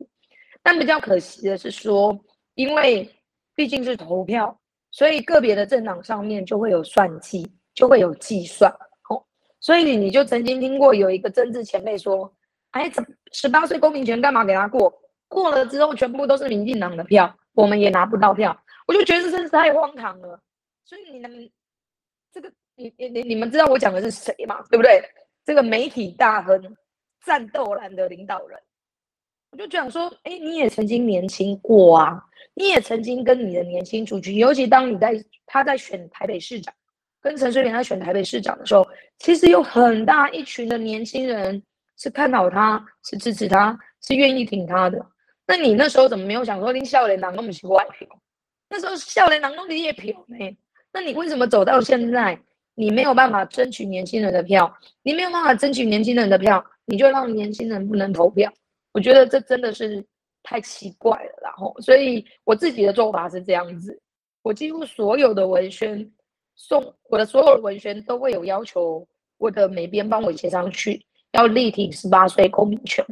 [0.64, 2.18] 但比较可惜的是说，
[2.54, 3.08] 因为
[3.54, 8.68] 毕竟是投票，所以个别的政党上面就会有算计，就会有计算。
[9.10, 9.24] 哦，
[9.60, 12.28] 所以你你就曾经听过有一个政治前辈说
[12.74, 14.92] ：“哎，怎十八岁公民权干嘛给他过？
[15.28, 20.40] 过了之后全部都是民进党的票，我们也拿不到票。”我就觉得这真是太荒唐了。
[20.84, 21.48] 所以你们
[22.32, 24.60] 这个，你你你你们知道我讲的是谁吗？
[24.68, 25.00] 对不对？
[25.44, 26.76] 这个媒体大亨、
[27.26, 28.58] 战斗蓝的领导人。
[29.50, 32.22] 我就讲说，哎，你也曾经年轻过啊，
[32.54, 35.12] 你也曾经跟你的年轻族群，尤其当你在
[35.44, 36.72] 他在选台北市长，
[37.20, 38.86] 跟陈水扁在选台北市长的时候，
[39.18, 41.60] 其实有很大一群的年轻人
[41.96, 45.04] 是看好他，是支持他，是愿意挺他的。
[45.46, 48.06] 那你那时候怎么没有想说，你笑脸党那么喜欢票？
[48.68, 50.56] 那时候笑脸党都离也票呢？
[50.92, 52.38] 那你为什么走到现在，
[52.76, 54.72] 你没有办法争取年轻人的票？
[55.02, 58.52] 你没有办法争取年轻人的票，你就让年轻人不能投票？
[58.92, 60.04] 我觉得这真的是
[60.42, 63.98] 太奇怪了，然后，所以我自己的做法是这样子：
[64.42, 66.08] 我几乎所有的文宣
[66.54, 69.06] 送我的所有的文宣都会有要求，
[69.38, 73.04] 我的美编帮我写上去，要立体十八岁公民权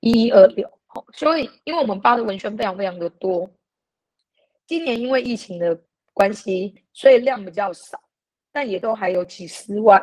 [0.00, 0.66] 一二六。
[0.86, 3.50] 好，所以因为我们发的文宣非常非常的多，
[4.66, 5.78] 今年因为疫情的
[6.12, 7.98] 关系，所以量比较少，
[8.54, 10.00] 但也都还有几十万，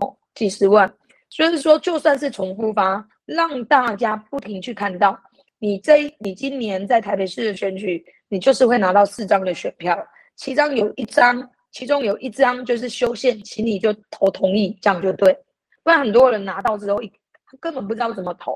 [0.00, 0.92] 哦，几十万。
[1.30, 3.08] 所以说，就算是重复发。
[3.24, 5.14] 让大家不停去看到
[5.58, 9.94] 你这，你今年在台北市的选举，你就是会拿到四张的选票，
[10.34, 15.38] 其中有一张，其中有一张就是修宪，请你就投同意，这样就对。
[15.82, 16.98] 不然很多人拿到之后，
[17.60, 18.54] 根本不知道怎么投。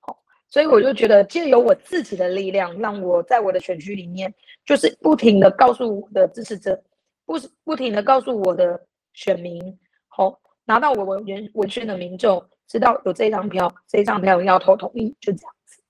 [0.00, 4.34] 好，所以我就觉得借由我自己的力量，让我在我的选区里面，
[4.66, 6.82] 就是不停的告诉我的支持者，
[7.28, 9.60] 不不停的告诉我的选民，
[10.06, 12.42] 好，拿到我文文文宣的民众。
[12.66, 15.82] 知道有这张票，这张票要投同意，就这样子。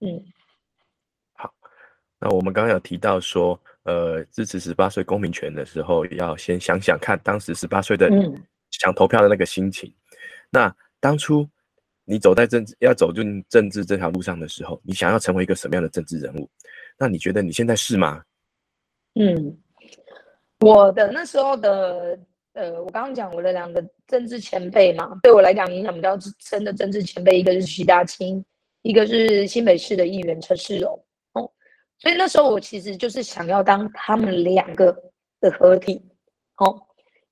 [0.00, 0.24] 嗯，
[1.34, 1.52] 好。
[2.18, 8.08] 那我们刚刚有提到说，呃，支持十八岁公民权的时候，要先想想看当时十八岁的
[8.70, 9.92] 想投票的那个心情。
[10.50, 11.48] 那当初
[12.04, 16.50] 你走在政治要走进政治这条路上的时候，你想要成为一个什么样的政治人物？
[16.98, 18.20] 那你觉得你现在是吗？
[19.14, 19.56] 嗯，
[20.60, 22.18] 我的那时候的。
[22.58, 28.42] 呃，我刚刚讲我的两个政治前辈嘛，对我来讲影响比较深的政治前辈，一个是徐大清，
[28.80, 30.98] 一个是新北市的议员陈世荣。
[31.34, 31.52] 哦，
[31.98, 34.90] 所以那时候我其实就是想要当他们两个
[35.38, 36.02] 的合体。
[36.56, 36.80] 哦，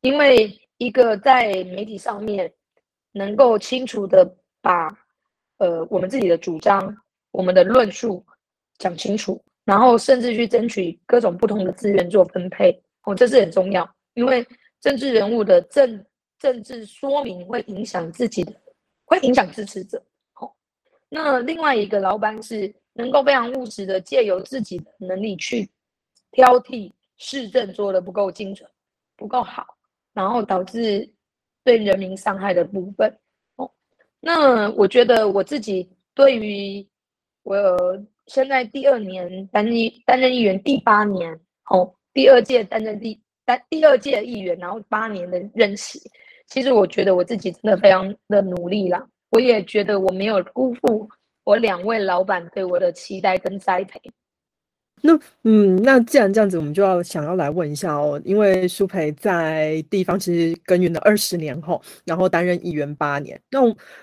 [0.02, 2.52] 因为一个在媒体上面
[3.10, 4.30] 能够清楚的
[4.60, 4.94] 把
[5.56, 6.94] 呃我们自己的主张、
[7.30, 8.22] 我们的论述
[8.76, 12.78] 讲清楚，然后甚至去争取各种不同的资源做分配。
[13.04, 14.46] 哦，这是很重要，因为。
[14.80, 16.04] 政治人物的政
[16.38, 18.52] 政治说明会影响自己的，
[19.06, 20.04] 会影响支持者。
[20.34, 20.54] 好，
[21.08, 25.66] 那另外一个老板是能够非常务实的，借由自己的能力去
[26.32, 28.68] 挑剔市政做的不够精准、
[29.16, 29.66] 不够好，
[30.12, 31.10] 然后导致
[31.64, 33.18] 对人民伤害的部分。
[33.56, 33.70] 哦，
[34.20, 36.86] 那我觉得我自己对于
[37.42, 37.74] 我
[38.26, 39.74] 现在第二年担任
[40.04, 41.40] 担任议员第八年，
[41.70, 43.20] 哦，第二届担任第。
[43.46, 46.00] 在第二届议员，然后八年的任期，
[46.48, 49.06] 其实我觉得我自己真的非常的努力啦。
[49.32, 51.06] 我也觉得我没有辜负
[51.44, 54.00] 我两位老板对我的期待跟栽培。
[55.02, 55.12] 那
[55.42, 63.60] 嗯，那既然这样子，我们就要想要来问一下哦，因为苏培在地方其实耕耘了二十年后，然后担任议员八年，那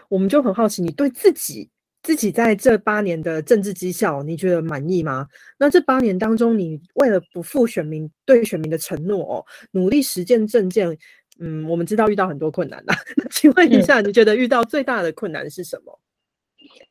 [0.07, 1.67] 我们就很好奇，你对自己
[2.03, 5.27] 自己在这八年的政治绩效，你觉得满意吗？
[5.57, 10.97] 那这八年当中，你为了不负选民对选民的承诺哦，努力实践政见，
[11.39, 12.93] 嗯，我们知道遇到很多困难呐。
[13.29, 15.99] 请问一下，你觉得遇到最大的困难是什么？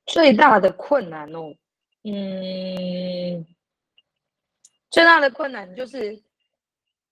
[0.06, 1.52] 最大的困难哦，
[2.04, 3.44] 嗯，
[4.90, 6.20] 最大的困难就是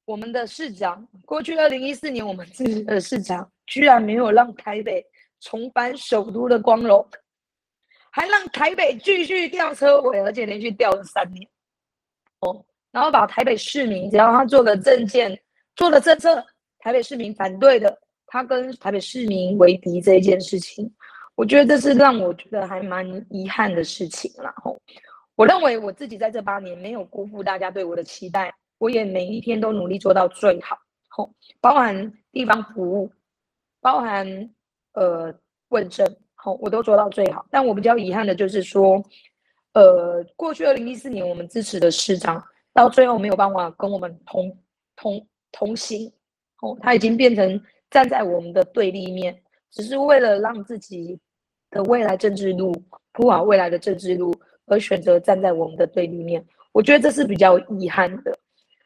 [0.04, 5.04] 我们的市长，过去二零一四年我们自己的市长居然没有让台北
[5.40, 7.04] 重返首都的光荣。
[8.18, 11.48] 还让台北继续吊车尾，而且连续吊了三年，
[12.40, 15.40] 哦，然后把台北市民只要他做的政见、
[15.76, 16.44] 做的政策，
[16.80, 17.96] 台北市民反对的，
[18.26, 20.92] 他跟台北市民为敌这一件事情，
[21.36, 24.28] 我觉得这是让我觉得还蛮遗憾的事情。
[24.42, 24.76] 然后，
[25.36, 33.08] 我认为我自己在这八年没有辜负大家对我的期待，我也每一天都努力做到最好，吼，包含地方服务，
[33.80, 34.26] 包含
[34.94, 35.32] 呃
[35.68, 36.04] 问政。
[36.40, 39.02] 好，我都做到最好，但我比较遗憾的就是说，
[39.72, 42.40] 呃，过去二零一四年我们支持的市长，
[42.72, 44.56] 到最后没有办法跟我们同
[44.94, 46.06] 同同行，
[46.62, 47.60] 哦，他已经变成
[47.90, 49.36] 站在我们的对立面，
[49.72, 51.18] 只是为了让自己
[51.70, 52.72] 的未来政治路
[53.10, 54.32] 铺好未来的政治路，
[54.66, 58.32] 而选择站在我们的对立面，我觉得这是比较遗憾的。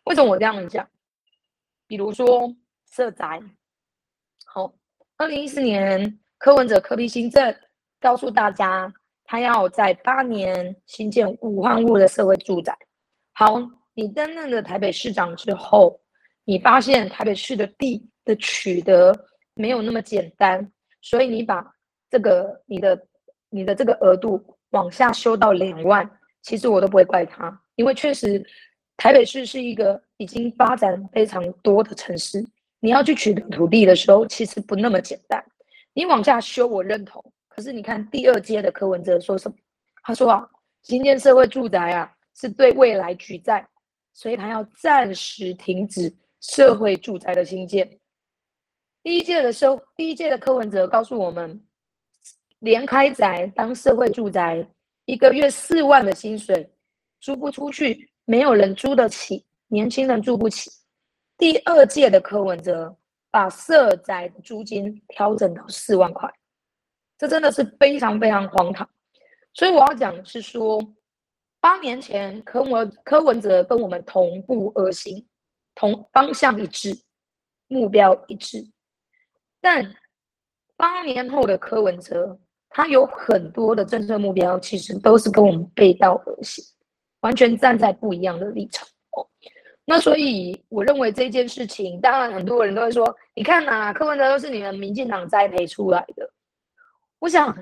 [0.05, 0.89] 为什么我这样讲？
[1.87, 2.51] 比如说
[2.91, 3.43] 社宅，
[4.47, 4.73] 好，
[5.19, 6.19] 二零一四年。
[6.43, 7.55] 柯文哲柯比新政
[8.01, 8.93] 告诉大家，
[9.27, 12.77] 他要在八年新建五万户的社会住宅。
[13.33, 13.61] 好，
[13.95, 16.01] 你担任了台北市长之后，
[16.45, 19.17] 你发现台北市的地的取得
[19.55, 20.69] 没有那么简单，
[21.01, 21.65] 所以你把
[22.11, 23.01] 这个你的
[23.49, 26.11] 你的这个额度往下修到两万。
[26.43, 28.45] 其实我都不会怪他，因为确实
[28.97, 32.45] 台北市是一个已经发展非常多的城市，
[32.81, 35.41] 你要去取得土地的时候，其实不那么简单。
[35.95, 37.23] 你往下修，我认同。
[37.49, 39.57] 可是你看第二阶的柯文哲说什么？
[40.03, 40.49] 他说啊，
[40.83, 43.67] 新建社会住宅啊，是对未来举债，
[44.15, 47.99] 所以他要暂时停止社会住宅的新建。
[49.03, 51.63] 第一届的时候，第一届的柯文哲告诉我们，
[52.61, 54.67] 连开宅当社会住宅，
[55.05, 56.73] 一个月四万的薪水
[57.21, 60.71] 租不出去，没有人租得起，年轻人住不起。
[61.37, 62.97] 第二届的柯文哲。
[63.33, 66.33] 把社宅的租金调整到四万块，
[67.19, 68.89] 这真的是非常非常荒唐。
[69.55, 70.79] 所以我要讲的是说，
[71.59, 75.27] 八年前柯文柯文哲跟我们同步而行，
[75.75, 76.95] 同方向一致，
[77.69, 78.63] 目标一致。
[79.61, 79.95] 但
[80.77, 86.63] 八年后的柯文哲，他有很多的政策目标，其实都是跟我们背道而行，
[87.21, 89.27] 完全站在不一样的立场哦。
[89.85, 96.31] 那所以，我认为这件事情，当然很多人都会说：“你看呐，柯文哲都是你们民进党栽培出来的。”
[97.19, 97.57] 我想，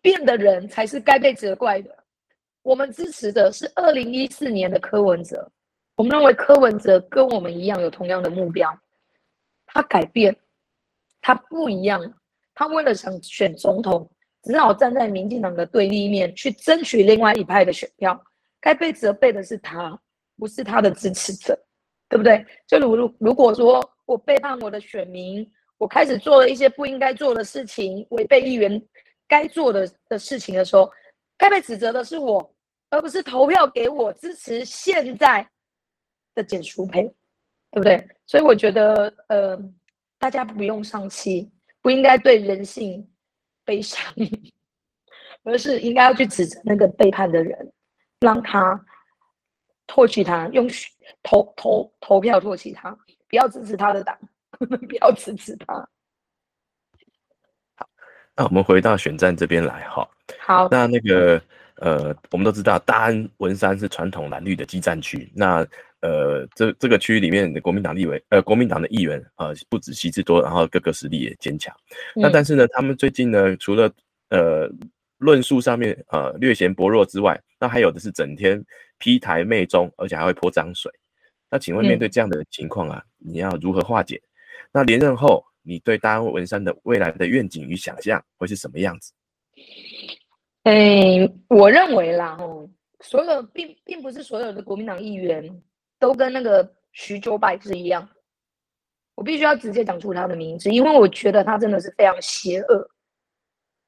[0.00, 1.94] 变的人才是该被责怪的。
[2.62, 5.50] 我们支持的是二零一四年的柯文哲，
[5.96, 8.74] 我们认为柯文哲跟我们一样有同样的目标。
[9.66, 10.34] 他改变，
[11.20, 12.02] 他不一样，
[12.54, 14.10] 他为了想选总统，
[14.42, 18.18] 只好站在民进党的对立面去争取另外一派的选票。
[18.60, 19.98] 该被责备的是他。
[20.40, 21.54] 不是他的支持者，
[22.08, 22.44] 对不对？
[22.66, 28.82] 就如如如果说我背叛我的选民，我开始做了一些不应该做的事情，违背议员
[29.28, 30.90] 该做的的事情的时候，
[31.36, 32.54] 该被指责的是我，
[32.88, 35.46] 而不是投票给我支持现在
[36.34, 37.02] 的简淑培，
[37.70, 38.08] 对不对？
[38.26, 39.58] 所以我觉得，呃，
[40.18, 43.06] 大家不用丧气，不应该对人性
[43.64, 44.02] 悲伤，
[45.44, 47.72] 而是应该要去指责那个背叛的人，
[48.20, 48.82] 让他。
[49.90, 50.68] 唾弃他，用
[51.20, 52.96] 投投投票唾弃他，
[53.28, 54.16] 不要支持他的党，
[54.60, 55.74] 不要支持他。
[57.74, 57.88] 好，
[58.36, 60.08] 那我们回到选战这边来哈。
[60.38, 61.42] 好，那那个
[61.74, 65.28] 呃，我们都知道大安文山是传统蓝绿的激战区。
[65.34, 65.66] 那
[66.02, 71.74] 呃，这这个区域里面的国民党立委，呃，国民党的议员呃，不止席次多，然后各个实力也坚强。
[72.14, 73.92] 那但是呢，他们最近呢，除了
[74.28, 74.70] 呃
[75.18, 78.64] 论述上面呃略显薄弱之外，那还有的是整天。
[79.00, 80.92] 批台媚中，而且还会泼脏水。
[81.50, 84.22] 那请问，面对这样的情况啊，你要如何化解？
[84.70, 89.12] 那连任后，你对大安文山的未来的愿景与想象会是什么样子？
[90.62, 92.70] 哎，我认为啦，哦，
[93.00, 95.60] 所有并并不是所有的国民党议员
[95.98, 98.08] 都跟那个徐九百是一样。
[99.16, 102.90] 我必须要直接讲出他的名字，因为我觉得他真的是非常邪恶。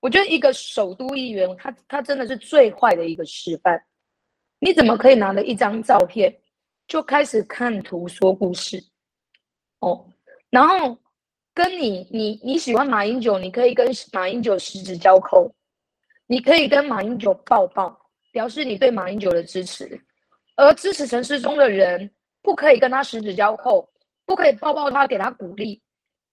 [0.01, 3.81] 我觉得一个首都议员，他他真的是最坏的一个示范。
[4.65, 6.33] 你怎么可以拿了一张照片
[6.87, 8.81] 就开始看图说故事？
[9.81, 10.09] 哦，
[10.51, 10.97] 然后
[11.53, 15.53] 跟你你你喜欢马英九，你可以跟马英九十指交扣；
[16.29, 17.99] 你可以跟马英九抱抱，
[18.31, 20.01] 表示你对马英九的支持，
[20.55, 22.09] 而支持陈世忠的人
[22.41, 23.91] 不可以跟他十指交扣，
[24.25, 25.83] 不可以抱抱他，给他鼓励。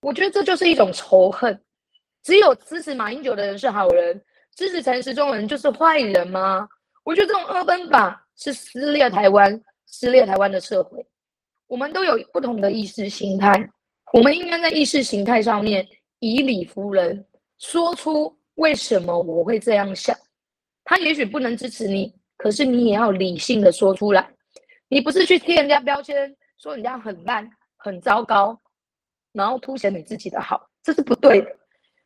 [0.01, 1.59] 我觉得这就是一种仇恨。
[2.21, 4.23] 只有支持马英九的人是好人，
[4.55, 6.69] 支持陈时中的人就是坏人吗？
[7.09, 11.03] 我觉得这种二分法是撕裂台湾、撕裂台湾的社会。
[11.65, 13.67] 我们都有不同的意识形态，
[14.13, 15.83] 我们应该在意识形态上面
[16.19, 17.25] 以理服人，
[17.57, 20.15] 说出为什么我会这样想。
[20.83, 24.29] 他也许不能支持你，可是你也要理性的说出来。
[24.87, 28.55] 你不是去贴人家标签，说人家很烂、很糟糕，
[29.33, 31.49] 然后凸显你自己的好，这是不对的。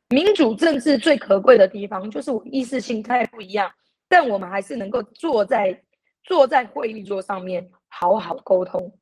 [0.08, 3.70] 民主政治最可贵的地方，就是我意识形态不一样，
[4.14, 5.84] 但我们还是能够坐在
[6.24, 8.95] 坐在会议桌上面好好沟通。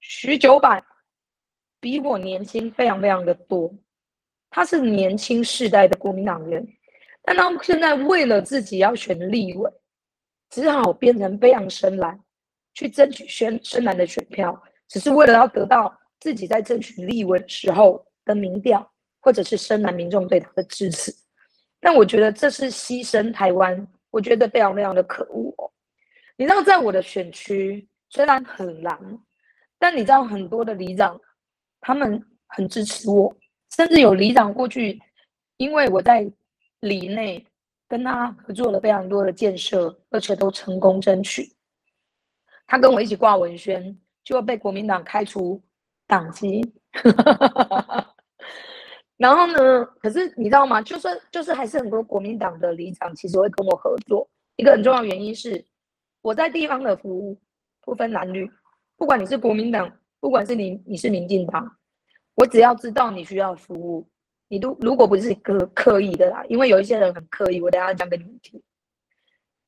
[0.00, 0.84] 许九板
[1.80, 3.74] 比我年轻非常非常的多，
[4.50, 6.68] 他是年轻世代的国民党人，
[7.22, 9.72] 但他现在为了自己要选立委，
[10.50, 12.20] 只好变成非常深蓝，
[12.74, 18.86] 去争取深深蓝的选票，只是为了要得到自己在争取立委时候的民调。
[19.24, 21.14] 或者是深蓝民众对他的支持，
[21.80, 25.68] 但我觉得这是牺牲台湾，我觉得非常非常的可恶哦。
[26.36, 28.96] 你知道，在我的选区虽然很蓝，
[29.78, 31.20] 但你知道很多的里长
[31.80, 33.34] 他们很支持我，
[33.74, 35.00] 甚至有里长过去，
[35.56, 36.30] 因为我在
[36.80, 37.44] 里内
[37.88, 41.52] 跟他合作了非常多的建设，而且都成功争取，
[42.66, 45.62] 他跟我一起挂文宣，就要被国民党开除
[46.06, 46.62] 党籍。
[49.22, 49.84] 然后呢？
[50.00, 50.82] 可是你知道吗？
[50.82, 54.28] 就算就是还是很多国民党的里长其实会跟我合作。
[54.56, 55.64] 一个很重要原因是，
[56.22, 57.38] 我在地方的服务
[57.82, 58.50] 不分蓝绿，
[58.96, 61.70] 不管你是国民党，不管是你你是民进党，
[62.34, 64.04] 我只要知道你需要服务，
[64.48, 68.60] 你都如果不是刻刻意的啦，因为有一些人很刻意，我等下讲给你们听。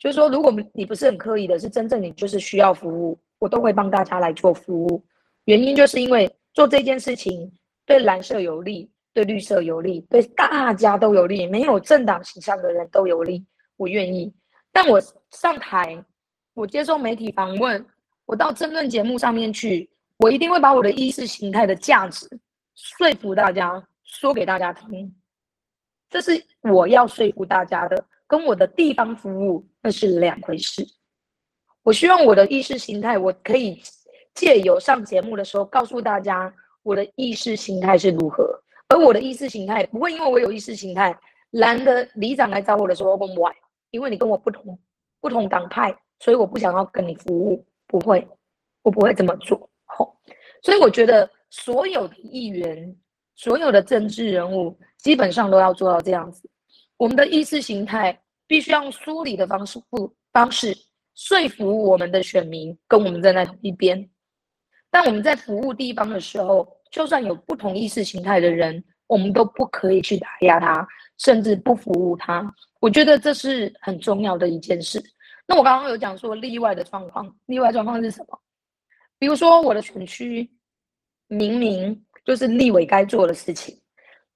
[0.01, 5.01] 就是说，如果你不是很刻意的，是真正你就是需要服务，我都会帮大家来做服务。
[5.45, 7.53] 原因就是因为做这件事情
[7.87, 8.91] 对蓝色有利。
[9.15, 13.47] 对绿色有利，对大家都有利，没有政党形象的人都有利。
[13.77, 14.33] 我愿意，
[14.73, 15.01] 但我
[15.31, 16.05] 上台，
[16.53, 17.85] 我接受媒体访问，
[18.27, 19.89] 我到争论节目上面去，
[20.19, 22.29] 我一定会把我的意识形态的价值
[22.75, 25.15] 说服大家，说给大家听。
[26.11, 30.85] 这是我要说服大家的，跟我的地方服务那是两回事。
[31.83, 33.81] 我希望我的意识形态，我可以
[34.35, 36.53] 借由上节目的时候告诉大家，
[36.83, 38.61] 我的意识形态是如何。
[38.95, 41.19] 而我的意识形态不会因为我有意识形态，
[41.51, 43.53] 男的里长来找我的时候问 why，
[43.91, 44.79] 因为你跟我不同，
[45.21, 48.25] 不同党派，所以我不想要跟你服务，不会，
[48.83, 49.69] 我不会这么做。
[49.87, 50.17] 吼，
[50.63, 52.97] 所以我觉得所有的议员，
[53.35, 56.49] 所有的政治人物，基本上都要做到这样子。
[56.97, 58.17] 我们的意识形态
[58.47, 60.73] 必须要用梳理的方式，不方式
[61.17, 64.09] 说服我们的选民跟我们站在同一边。
[64.89, 66.69] 但我们在服务地方的时候。
[66.95, 70.87] 就算有不同意识形态的人，我们都不可以去打压他，
[71.19, 72.49] 甚至不服务他。
[72.79, 75.03] 我觉得这是很重要的一件事。
[75.45, 78.41] 那我刚刚有讲说例外的状况，例外状况是什么？
[79.19, 80.49] 比如说我的选区
[81.27, 83.77] 明明就是立委该做的事情，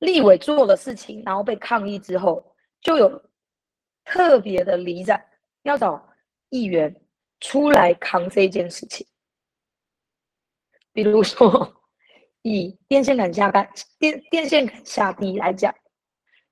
[0.00, 2.44] 立委做的事情，然后被抗议之后，
[2.80, 3.22] 就有
[4.04, 5.20] 特别的里长
[5.62, 6.04] 要找
[6.48, 6.92] 议员
[7.38, 9.06] 出来扛这件事情，
[10.92, 11.72] 比如说。
[12.48, 13.68] 以电线杆下杆
[13.98, 15.74] 电电线杆下地来讲，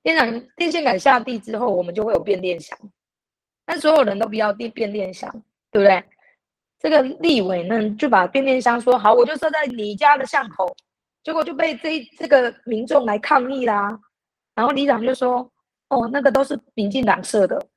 [0.03, 2.77] 电缆电线杆下地之后，我们就会有变电箱。
[3.65, 5.29] 但所有人都不要电变电箱，
[5.71, 6.03] 对不对？
[6.79, 10.73] 这个立委呢，就把变电箱说好，我就设在你家的巷口，
[11.23, 13.99] 结果就被这这个民众来抗议啦。
[14.55, 15.51] 然后里长就说
[15.89, 17.67] ：“哦，那个都是民进党设的。”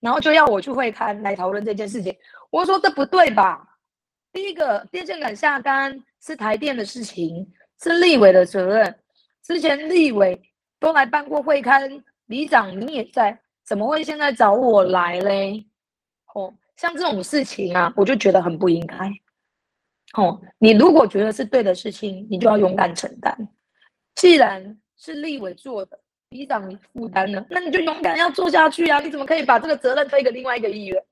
[0.00, 2.16] 然后就要我去会刊来讨论这件事情。
[2.50, 3.67] 我说：“这不对吧？”
[4.38, 7.44] 第一个电线杆下杆是台电的事情，
[7.82, 8.96] 是立委的责任。
[9.42, 10.40] 之前立委
[10.78, 11.90] 都来办过会刊，
[12.26, 13.36] 里长你也在，
[13.66, 15.66] 怎么会现在找我来嘞？
[16.34, 19.10] 哦，像这种事情啊，我就觉得很不应该。
[20.16, 23.36] 哦，你如果觉得是对的事情，你就要勇敢承担。
[24.14, 29.00] 既然是立委做的，里长你负担了，那你就勇敢要做下去啊！
[29.00, 31.04] 你怎么可以把这个责任推给另外一个议员？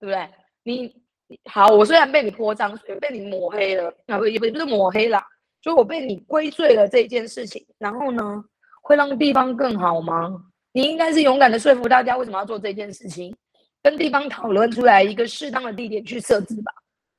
[0.00, 0.26] 对不对？
[0.62, 1.01] 你。
[1.44, 5.24] 好，我虽然被你泼脏水，被你抹黑了，啊不也不是抹黑啦，
[5.60, 8.44] 就我被你归罪了这件事情，然后呢，
[8.82, 10.32] 会让地方更好吗？
[10.72, 13.34] 你应该是勇敢的说服大家为什么要做这件事情，
[13.82, 16.72] 跟地方讨论出来一个适当的地点去设置吧，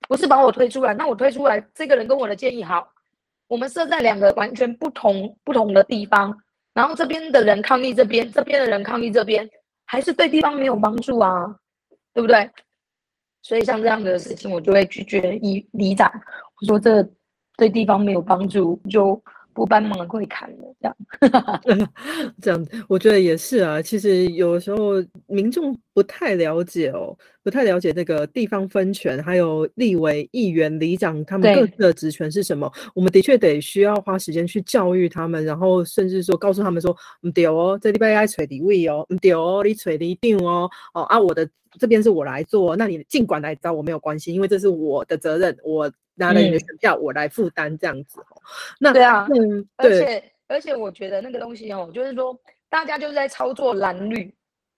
[0.07, 2.87] 不是把我推出来，那我推出来这个人跟我的建议好，
[3.47, 6.35] 我们设在两个完全不同不同的地方，
[6.73, 9.47] 然后这边的人抗议这边，这边的人抗议这边，
[9.85, 11.55] 还是对地方没有帮助啊，
[12.13, 12.49] 对不对？
[13.43, 16.11] 所以像这样的事情，我就会拒绝一离长，
[16.59, 17.07] 我说这
[17.55, 19.21] 对地方没有帮助，就。
[19.55, 20.87] 不帮忙会砍了，这
[21.77, 21.89] 样，
[22.41, 23.79] 这样，我觉得也是啊。
[23.79, 24.93] 其实有时候
[25.27, 32.71] 民众不太了解哦，不太了解那个地方分权，还有立委、议员、里长他们各自的职权是什么。
[32.93, 41.47] 我们的确得需要花时间去教育他们，然后甚至说告诉他们说，唔对哦，这礼拜要锤你位哦，唔对哦，你锤你定哦，哦啊，我的
[41.79, 45.91] 这边是我来做，那你尽管来找我没有关系，因为这是我的责任，我。
[46.15, 48.37] 拿了你的选票，我来负担这样子哦。
[48.79, 52.39] 那对啊，嗯，而且而且我觉得那个东西哦，就是说
[52.69, 54.31] 大家就是在操作蓝绿，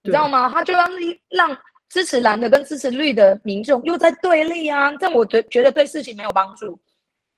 [0.05, 0.49] 你知道吗？
[0.49, 0.89] 他就让
[1.29, 1.57] 让
[1.89, 6.79] 支持蓝的跟支持绿的民众又在对立啊，这我觉觉得对事情没有帮助。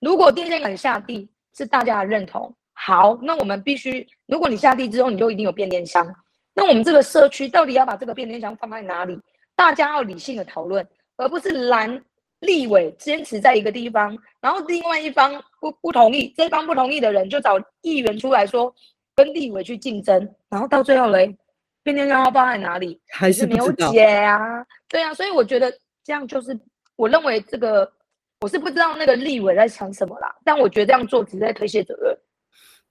[0.02, 6.06] 如果电线杆下地是大家的认同，好，那我们必须，如果你下地之后你就一定有变电箱，
[6.54, 9.18] 那我们这个社区到底要把这个变电箱放在哪里？
[9.56, 12.04] 大家要理性的讨论，而不是蓝。
[12.42, 18.72] 立委坚持在一个地方，然后另外一方不不同意，这方不同意的人就找议员出来说
[19.16, 21.36] 跟立委去竞争，然后到最后嘞，
[21.88, 24.38] 变电箱要放在哪里还是没有解啊？
[24.90, 25.72] 对啊，所以我觉得
[26.04, 26.60] 这样就是，
[26.98, 27.90] 我认为这个
[28.42, 32.18] 我是不知道那个立委在想什么啦，但我觉得这样做只是在推卸责任。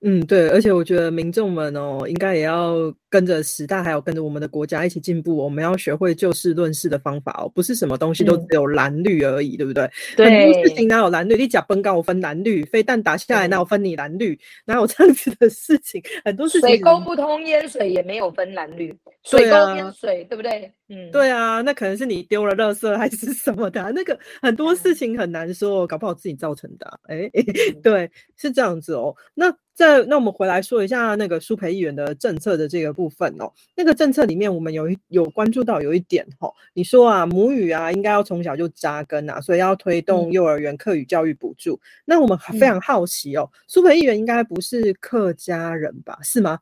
[0.02, 5.34] 嗯，对，而且我觉得民众们哦，应该也要跟着时代，还有跟着我们的国家一起进步。
[5.34, 9.90] 我们要学会就事论事的方法哦，不是什么东西都只有蓝绿而已，对不对？
[10.14, 11.34] 对，很多事情哪有蓝绿？
[11.34, 14.38] 你假崩高分蓝绿，飞弹打下来哪有分你蓝绿？
[14.66, 16.00] 哪有这样子的事情？
[16.26, 18.94] 很多事情水沟不通淹水也没有分蓝绿，
[19.24, 20.70] 水沟淹水，对不对？
[20.90, 27.00] 嗯，对啊，那可能是你丢了垃圾还是什么的，那个很多事情很难说，搞不好自己造成的。
[27.04, 27.28] 哎，
[27.82, 29.12] 对，是这样子哦。
[29.34, 29.52] 那。
[29.76, 41.78] 在那我们回来说一下那个苏培议员的政策的这个部分哦，那个政策里面我们有有关注到有一点哈，你说啊母语啊应该要从小就扎根啊，所以要推动幼儿园课语教育补助。
[42.06, 46.18] 那我们非常好奇哦，苏培议员应该不是客家人吧？
[46.22, 46.58] 是吗？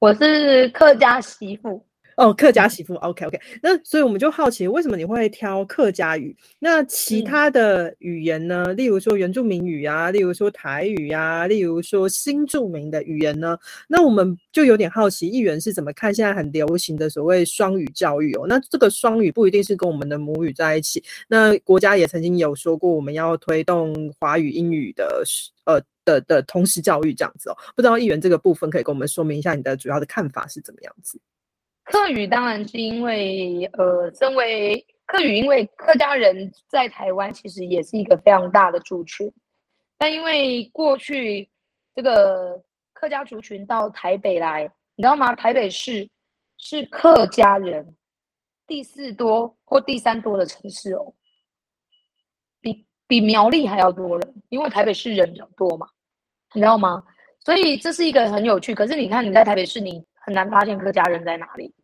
[0.00, 1.86] 我是客家媳妇。
[2.16, 6.36] 哦，客家媳妇，OK OK，那所以我们就好奇，为什么你会挑客家语？
[6.58, 8.72] 那其他的语言呢？
[8.74, 13.58] 例如说原住民语啊，例如说台语啊，例如说新著名的语言呢？
[13.88, 18.46] 那我们就有点好奇，议员是怎么看现在很流行的所谓双语教育哦？
[18.48, 25.24] 那这个双语不一定是跟我们的母语在一起，那国家也曾经有说过，我们要推动华语、英语的
[25.64, 27.56] 呃的的同时教育这样子哦。
[27.74, 31.18] 不知道议员这个部分可以跟我们说明一下你的主要的看法是怎么样子？
[31.84, 39.30] 客语当然是因为，呃，身为客语，因为客家人在台湾其实也是一个非常大的族群，
[39.98, 41.46] 但因为过去
[41.94, 42.58] 这个
[42.94, 44.62] 客家族群到台北来，
[44.96, 45.34] 你知道吗？
[45.34, 46.08] 台北市
[46.56, 47.94] 是客家人
[48.66, 51.12] 第四多或第三多的城市哦，
[52.62, 55.86] 比比苗栗还要多人，因为台北市人比较多嘛，
[56.54, 57.04] 你知道吗？
[57.44, 58.74] 所以这是一个很有趣。
[58.74, 60.02] 可是你看你在台北市，你。
[60.24, 61.74] 很难发现客家人在哪里。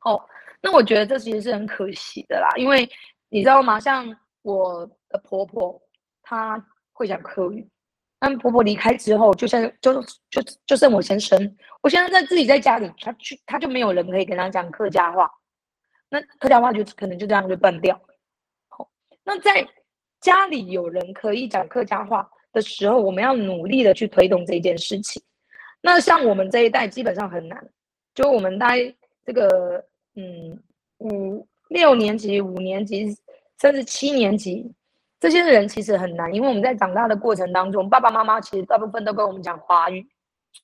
[0.00, 0.22] 哦，
[0.60, 2.88] 那我觉得这其实是很可惜的啦，因为
[3.28, 3.80] 你知道吗？
[3.80, 4.06] 像
[4.42, 5.80] 我的婆婆，
[6.22, 6.62] 她
[6.92, 7.66] 会讲客语，
[8.18, 15.30] 但婆婆离开之后，就像就就就剩我先生，我现在在自己在家里，他去他就没有人可以跟他讲客家话，
[16.08, 17.98] 那客家话就可能就这样就断掉。
[18.68, 18.88] 好，
[19.24, 19.66] 那在
[20.20, 25.22] 家里有人可以讲客家话的时候，我们要努力的去推动这件事情。
[25.86, 27.62] 那像我们这一代基本上很难，
[28.14, 28.78] 就我们待
[29.22, 30.58] 这个嗯
[30.96, 33.14] 五六年级、五年级
[33.60, 34.72] 甚至七年级，
[35.20, 40.00] 这些人其实很难，因为我们在长大的过程当中，爸爸妈妈其实大部分都跟我们讲华语，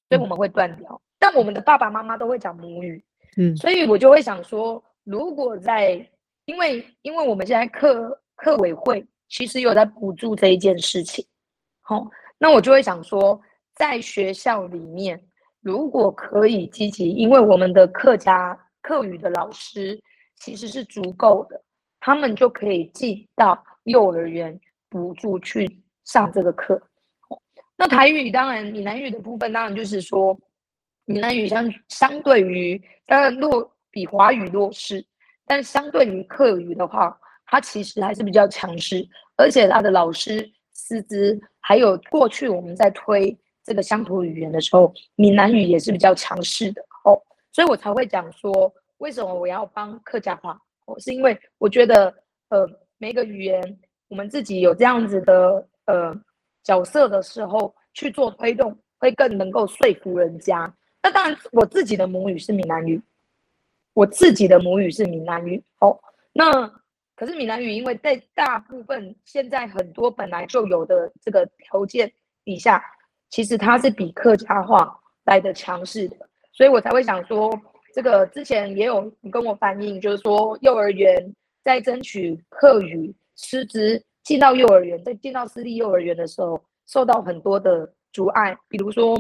[0.08, 0.98] 所以我们会断掉。
[1.18, 3.04] 但我们的爸爸妈妈都会讲母语，
[3.36, 6.02] 嗯，所以我就会想说，如果在
[6.46, 11.22] 因为因为我们现在课课委会其实有在补助这一件事情，
[11.82, 12.08] 好，
[12.38, 13.38] 那我就会想说。
[13.80, 15.18] 在学校里面，
[15.62, 19.98] 如果可以积极，因为我们的客家课语的老师
[20.36, 21.58] 其实是足够的，
[21.98, 24.60] 他们就可以寄到幼儿园
[24.90, 25.66] 补助去
[26.04, 26.78] 上这个课。
[27.74, 30.38] 那台语当然，闽南语的部分当然就是说，
[31.06, 35.02] 闽南语相相对于当然弱比华语弱势，
[35.46, 39.08] 但相对于课语的话，它其实还是比较强势，
[39.38, 43.34] 而且它的老师师资还有过去我们在推。
[43.70, 47.16] 这个乡土语言的时候，闽南语也是比较强势的哦，
[47.52, 50.60] 所以我才会讲说，为什么我要帮客家话？
[50.86, 52.12] 哦，是因为我觉得，
[52.48, 52.68] 呃，
[52.98, 56.12] 每个语言我们自己有这样子的呃
[56.64, 60.74] 角色的时候去做推动，会更能够说服人家。
[61.00, 63.00] 那当然，我自己的母语是闽南语，
[63.94, 65.62] 我自己的母语是闽南语。
[65.78, 65.96] 哦，
[66.32, 66.68] 那
[67.14, 72.12] 可是闽南语，因为在大部分现在很多本来就有的这个条件
[72.44, 72.82] 底下，
[73.30, 76.16] 其实它是比客家话来的强势的，
[76.52, 77.50] 所以我才会想说，
[77.94, 89.16] 这个之前也有跟我反映，就是说幼儿园在争取客语师资进到幼儿园，在进到私立幼儿园的时候，受到很多的阻碍，比如说。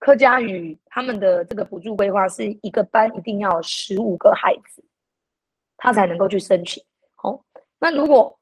[0.00, 4.84] 客家语他们的这个补助规划是一个班一定要十五个孩子，
[5.78, 6.82] 他才能够去申请。
[7.14, 7.42] 好，
[7.78, 8.38] 那如果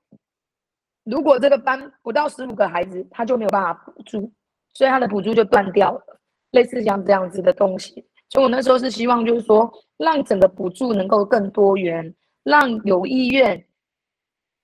[1.05, 4.29] 如果这个班不到十五个孩子，他就没有办法补助，
[4.75, 6.21] 所以他的补助就断掉了。
[6.53, 13.65] 类似像这样子的东西，所以我那时候是希望就是说，让整个补助能够更多元，让有意愿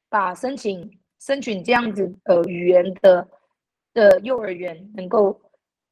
[0.08, 0.90] 把申请
[1.20, 3.28] 申请这样子呃语言的
[3.94, 5.40] 的幼儿园能够。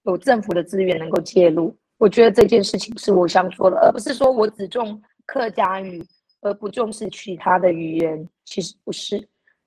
[0.08, 6.00] 有政府的资源能够介入，我觉得这件事情是我想说的，而不是说我只重客家语
[6.42, 9.18] 而不重视其他的语言，其实不是。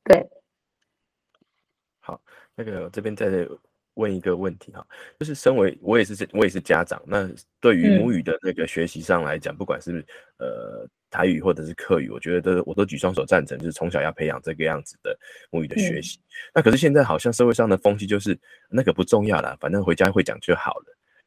[0.05, 0.25] 对，
[1.99, 2.21] 好，
[2.55, 3.45] 那个这边再
[3.99, 4.83] 问一个问题哈，
[5.19, 7.29] 就是身为我也是我也是家长，那
[7.59, 10.03] 对于母语的那个学习上来讲，不管是
[10.37, 10.87] 呃。
[11.11, 15.17] 台语或者是客语，我觉得我都举双手赞成，就是从小要培养这个样子的
[15.49, 16.19] 母语的学习。
[16.53, 18.39] 那可是现在好像社会上的风气就是
[18.69, 20.85] 那个不重要了，反正回家会讲就好了。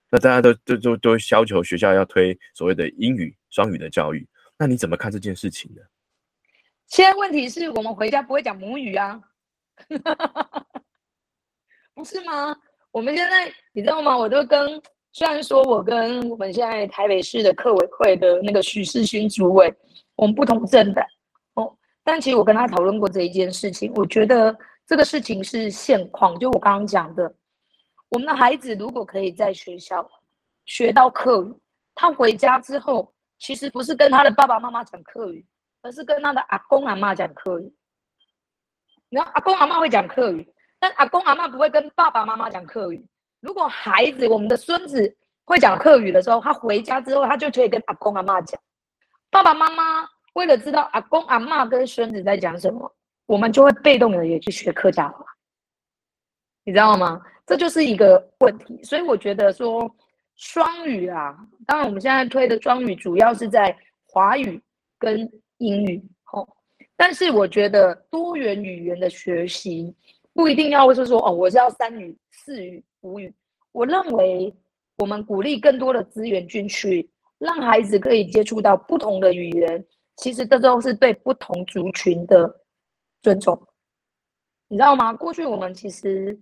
[0.08, 4.24] 那大家都都都都要求学校要推所谓的英语双语的教育，
[4.56, 5.82] 那你怎么看这件事情呢？
[6.86, 9.20] 现在问题是我们回家不会讲母语啊，
[11.94, 12.56] 不是吗？
[12.90, 14.16] 我们现在你知道吗？
[14.16, 14.80] 我都跟。
[15.14, 19.70] 虽然说我跟我们现在台北市的客委会的那个许世勋主委，
[20.16, 21.04] 我们不同政党
[21.52, 27.30] 哦，但其实我跟他讨论过这一件事情，我觉得这个事情是现况，就我刚刚讲的，
[28.08, 30.10] 我们的孩子如果可以在学校
[30.64, 31.54] 学到客语，
[31.94, 35.44] 他回家之后，其实不是跟他的爸爸妈妈讲客语，
[35.82, 37.70] 而是跟他的阿公阿妈讲客语。
[39.10, 40.51] 然后阿公阿妈会讲客语，
[40.82, 43.06] 但阿公阿妈不会跟爸爸妈妈讲客语。
[43.38, 48.60] 如果孩子，我们的孙子会讲客语的时候，他回家之后，他就可以跟阿公阿妈讲。
[49.30, 52.92] 爸爸妈妈为了知道阿公阿妈跟孙子在讲什么，
[53.26, 55.24] 我们就会被动的也去学客家话，
[56.64, 57.22] 你知道吗？
[57.46, 58.82] 这就是一个问题。
[58.82, 59.88] 所以我觉得说
[60.34, 64.60] 双语啊，当然我们现在推的双语主要是在华语
[64.98, 66.48] 跟英语，吼。
[66.96, 69.94] 但是我觉得多元语言的学习
[70.34, 72.82] 不一定要是说哦，我是要三语四语。
[73.02, 73.32] 五语。
[73.72, 74.54] 我认为
[74.98, 79.84] 我们鼓励更多的资源进去，让孩子可以接触到不同的语言。
[80.16, 82.48] 其实这都是对不同族群的
[83.22, 83.60] 尊重，
[84.68, 85.12] 你知道吗？
[85.14, 86.38] 过去我们其实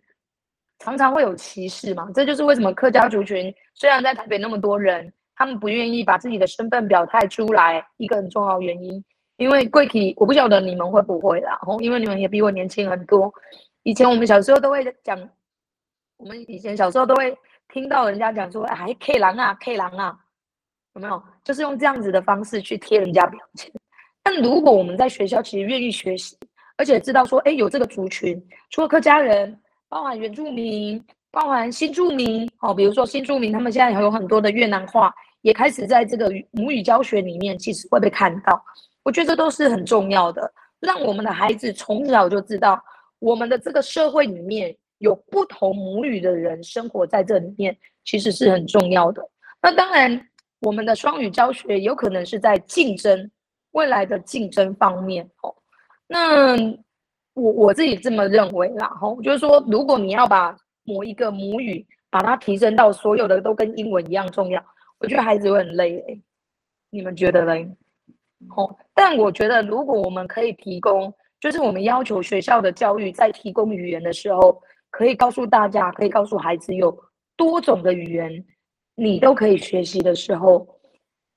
[0.81, 9.03] 常常会有歧视嘛，这就是为什么客家族群虽然在台北那么多人，他们不愿意把自己的身份表态出来，一个很重要原因。
[9.37, 13.33] 因为贵体，我不晓得你们会不会啦，因为你们也比我年轻很多。
[13.83, 15.19] 以前我们小时候都会讲。
[16.17, 17.35] 我们以前小时候都会
[17.73, 20.15] 听到人家讲说，哎，K 狼啊，K 狼啊，
[20.93, 21.23] 有没有？
[21.43, 23.73] 就是用这样子的方式去贴人家标签。
[24.23, 26.37] 但如果我们在学校其实愿意学习，
[26.77, 29.59] 而且知道说，哎，有这个族群，除了客家人，
[29.89, 35.11] 包含原住民，包含新住民，哦，比如说新住民，他们现在还有很多的越南话，
[35.41, 38.63] 也开始在这个母语教学里面，其实会被看到。
[39.05, 42.79] 我觉得这都是很重要的，让我们的孩子从小就知道，
[43.21, 44.77] 我们的这个社会里面。
[45.01, 49.27] 有不同母语的人生活在这里面，其实是很重要的。
[49.63, 50.29] 那当然，
[50.61, 53.31] 我们的双语教学有可能是在竞争
[53.71, 55.57] 未来的竞争方面哦。
[56.07, 56.55] 那
[57.33, 64.63] 我我自己这么认为啦，吼，就是说，如果你要把某一个母语把它提升到所有的都跟英文一样重要，
[64.99, 66.23] 我觉得孩子会很累。
[66.91, 67.67] 你们觉得嘞？
[68.55, 71.11] 哦，但我觉得如果我们可以提供，
[71.41, 74.63] 就是我们要求学校的教育在提供语言的时候。
[74.93, 76.93] 可以告诉大家，可以告诉孩子，有
[77.37, 78.45] 多种的语言，
[78.97, 80.67] 你都可以学习的时候，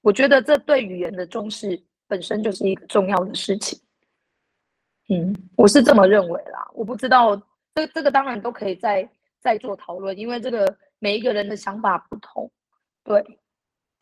[0.01, 3.79] 我觉得这对语言的重视本身就是一个重要的事情。
[5.09, 6.67] 嗯，我是这么认为啦。
[6.73, 7.39] 我不知道
[7.75, 9.07] 这这个当然都可以再
[9.39, 12.51] 再做讨论，因为这个每一个人的想法不同。
[13.03, 13.23] 对，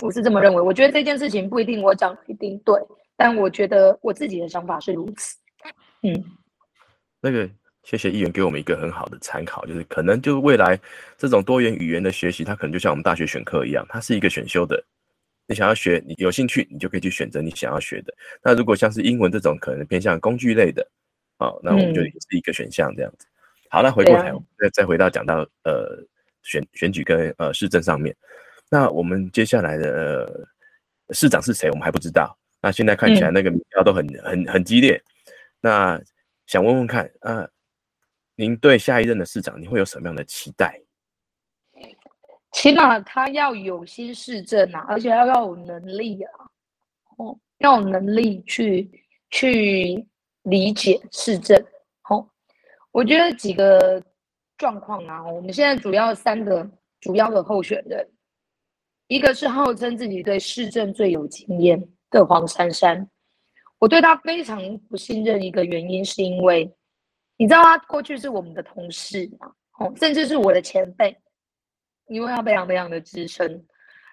[0.02, 0.62] 我是这么认为。
[0.62, 2.82] 我觉得这件事情不一定我讲一定对，
[3.18, 5.36] 但我觉得我自己的想法是如此。
[6.02, 6.24] 嗯，
[7.20, 7.50] 那个。
[7.84, 10.80] 谢谢议员给我们一个很好的参考，就是可能就是未来
[11.18, 14.82] 这种多元语言的学习，它可能就像我们大学选课一样，它是一个选修的。
[15.48, 18.14] 你想要学，你有兴趣，你就可以去选择你想要学的。
[18.44, 20.88] 那如果像是英文这种，可能偏向工具类的，
[21.40, 23.26] 哦，那我们就也是一个选项这样子。
[23.72, 26.06] 好，那回过来再再回到讲到呃
[26.44, 28.16] 选选举跟呃市政上面，
[28.70, 30.48] 那我们接下来的
[31.08, 31.68] 呃市长是谁？
[31.72, 32.38] 我们还不知道。
[32.62, 35.02] 那现在看起来那个民调都很很很激烈。
[35.62, 36.02] 那
[36.48, 37.48] 想问问看，呃，
[38.36, 40.82] 您对下一任的市长，你会有什么样的期待？
[42.52, 46.32] 起码他要有心市政啊，而且要要有能力啊，
[47.18, 48.90] 哦，要有能力去
[49.30, 50.06] 去
[50.42, 51.58] 理解市政。
[52.10, 52.28] 哦，
[52.92, 54.04] 我觉得几个
[54.58, 58.06] 状况啊，我们现在主要三个主要的候选人，
[59.08, 63.10] 一个是号称自己对市政最有经验的黄珊珊，
[63.82, 66.72] 我对他非常不信任，一个原因是因为，
[67.36, 71.18] 你知道他过去是我们的同事嘛，哦，甚至是我的前辈。
[72.08, 73.66] 因为他非常非常的资深，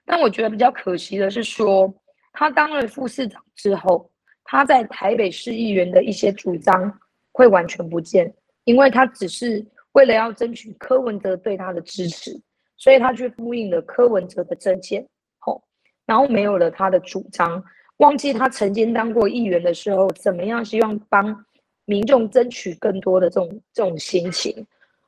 [0.07, 1.93] 但我觉得比较可惜的是说，
[2.33, 4.11] 他当了副市长之后，
[4.43, 6.99] 他在台北市议员的一些主张
[7.33, 8.33] 会完全不见，
[8.65, 9.63] 因为他只是
[9.93, 12.41] 为了要争取柯文哲对他的支持，
[12.79, 15.07] 所以他去呼应了柯文哲的政见，
[15.41, 15.63] 吼，
[16.07, 17.63] 然后没有了他的主张，
[17.99, 21.45] 忘记他曾经当过议员的时候，怎么样希望帮
[21.85, 24.67] 民众争取更多的这种这种心情，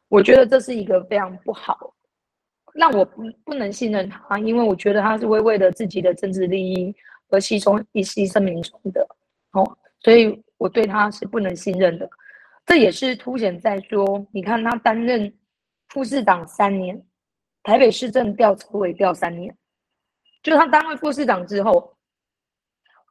[0.08, 1.94] 我觉得这是一个非常不好。
[2.72, 6.94] 让我不不能信任他，因为我觉得他是会为了自己的政治利益
[7.28, 9.04] 而牺牲一牺牲民众的，
[9.52, 12.08] 哦，所以我对他是不能信任的。
[12.64, 15.32] 这也是凸显在说，你看他担任
[15.88, 17.00] 副市长三年，
[17.64, 19.52] 台北市政调车尾调三年，
[20.40, 21.92] 就他当了副市长之后，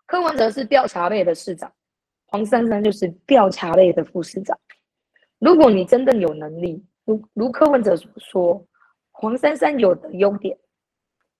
[0.09, 1.71] 柯文哲是调查类的市长，
[2.25, 4.57] 黄珊珊就是调查类的副市长。
[5.37, 8.65] 如果你真的有能力，如如柯文哲所说。
[9.11, 10.57] 黄珊珊有的优点，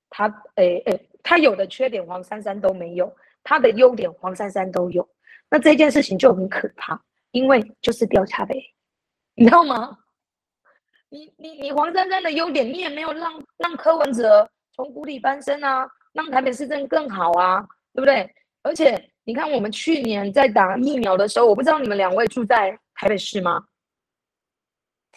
[0.10, 3.10] 他诶诶，他有的缺点黄珊珊都没有，
[3.42, 5.08] 他的优点黄珊珊都有，
[5.50, 7.02] 那这件事情就很可怕，
[7.32, 8.62] 因为就是调查呗，
[9.34, 9.98] 你知道吗？
[11.08, 18.30] 你你你黄珊珊的优点，你也没有让让柯文哲从谷底翻身啊，让台北市政更好啊，对不对？
[18.62, 23.64] 而且你看，我们去年在打疫苗的时候，我不知道你们两位住在台北市吗？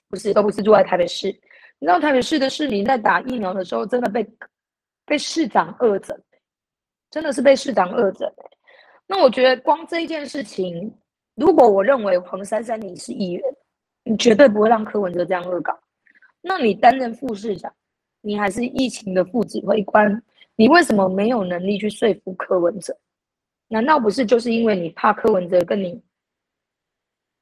[0.09, 1.29] 不是，都不是住在台北市。
[1.79, 4.25] 你知道台北市的市民在打疫苗的时候，真的被
[5.05, 6.17] 被市长恶整，
[7.11, 8.31] 真的是被市长恶整。
[9.07, 10.95] 那我觉得光这一件事情，
[11.35, 13.43] 如果我认为黄珊珊你是议员，
[14.05, 15.77] 你绝对不会让柯文哲这样恶搞。
[16.41, 17.75] 那你担任副市长，
[18.21, 20.23] 你还是疫情的副指挥官，
[20.55, 22.97] 你为什么没有能力去说服柯文哲？
[23.73, 25.99] 难道不是就是因为你怕柯文哲跟你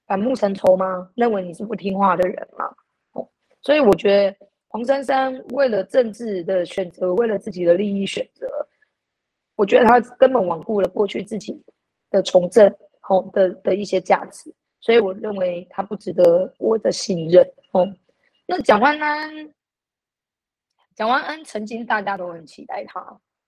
[0.07, 1.11] 反目成仇吗？
[1.17, 2.73] 认为你是不听话的人吗？
[3.15, 3.29] 哦
[3.61, 8.47] 所以我觉得黄珊珊为了政治的选择，为了自己的利益选择，
[9.57, 11.61] 我觉得他根本罔顾了过去自己
[12.11, 17.93] 的从政好的的一些价值，所以我认为他不值得我的信任哦。
[18.47, 19.53] 那蒋万安，
[20.95, 23.01] 蒋万安曾经大家都很期待他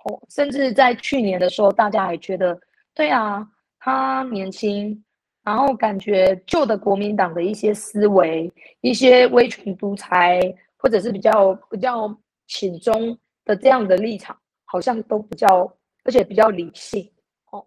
[0.05, 2.61] 哦，甚至在去年的时候，大家还觉得
[2.95, 3.47] 对啊，
[3.79, 5.05] 他年轻。
[5.45, 8.49] 然后感觉旧的国民党的一些思维、
[8.81, 10.41] 一些威权独裁，
[10.77, 12.17] 或者是比较比较
[12.47, 15.69] 浅中的这样的立场，好像都比较，
[16.05, 17.11] 而且比较理性
[17.51, 17.67] 哦。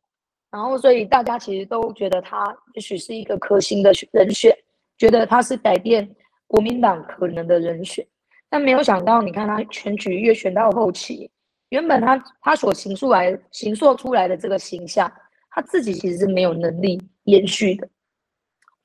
[0.49, 2.45] 然后所以大家其实都觉得他
[2.75, 4.57] 也许是一个可行的人选，
[4.97, 6.09] 觉得他是改变
[6.47, 8.07] 国民党可能的人选。
[8.49, 11.29] 但没有想到，你看他选举越选到后期，
[11.75, 15.11] 原本他他所形塑来形塑出来的这个形象。
[15.49, 17.87] 他自己其实是没有能力延续的，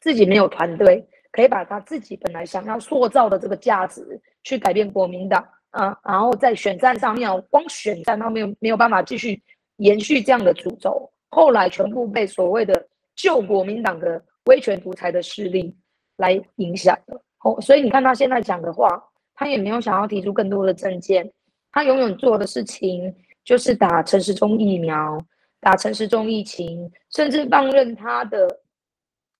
[0.01, 9.43] 自己没有团队可以把他自己本来想要塑造的这个价值去改变国民党啊，然后在选战上面，光选战他没有没有办法继续
[9.79, 12.87] 延续这样的主轴，后来全部被所谓的
[13.17, 15.77] 旧国民党的威权独裁的势力
[16.19, 17.21] 来影响了。
[17.43, 19.03] 哦，所以你看他现在讲的话，
[19.35, 21.29] 他也没有想要提出更多的政见，
[21.73, 23.15] 他永远做的事情
[23.45, 25.19] 就是打陈时中疫苗。
[25.63, 28.49] 打陈时中疫情，甚至放任他的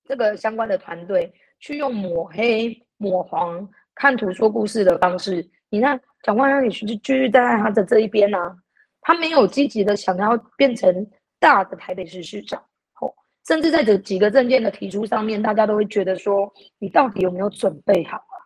[0.07, 5.43] 这个相关的团队去用抹黑、抹黄、看图说故事的方式。
[5.71, 8.55] 你看，蒋万安也是继续站在他的这一边啊，
[9.01, 12.63] 他没有积极的想要变成大的台北市市长。
[13.01, 13.11] 哦，
[13.49, 18.37] 甚至在这几个证件的提出上面，大家都会觉得说，你到底有没有准备好啊？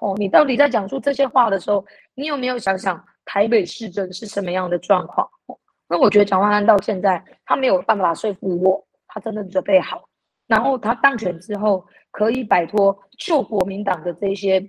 [0.00, 1.84] 哦，你到底在讲述这些话的时候，
[2.14, 5.28] 你有没有想想台北市政是什么样的状况？
[5.86, 10.08] 那我觉得蒋万安到现在，他没有办法说服我，他真的准备好，
[10.46, 14.66] 然后他当选之后可以摆脱旧国民党的这些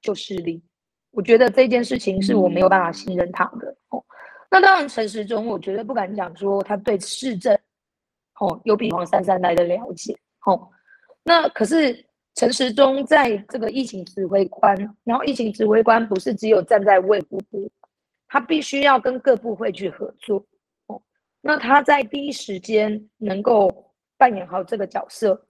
[0.00, 0.62] 旧势力，
[1.10, 3.76] 我觉得这件事情是我没有办法信任他的。
[3.88, 4.04] 哦，
[4.48, 7.52] 那当然陈时中，我觉得不敢讲说他对市政，
[8.38, 10.16] 哦，有比黄珊珊来的了解。
[10.46, 10.68] 哦，
[11.24, 17.68] 那可是陈时中在这个疫情指挥官，然后疫情指挥官不是只有站在卫福部。
[18.36, 20.46] 他必须要跟各部会去合作
[20.88, 21.02] 哦。
[21.40, 25.42] 那他在第一时间能够扮演好这个角色，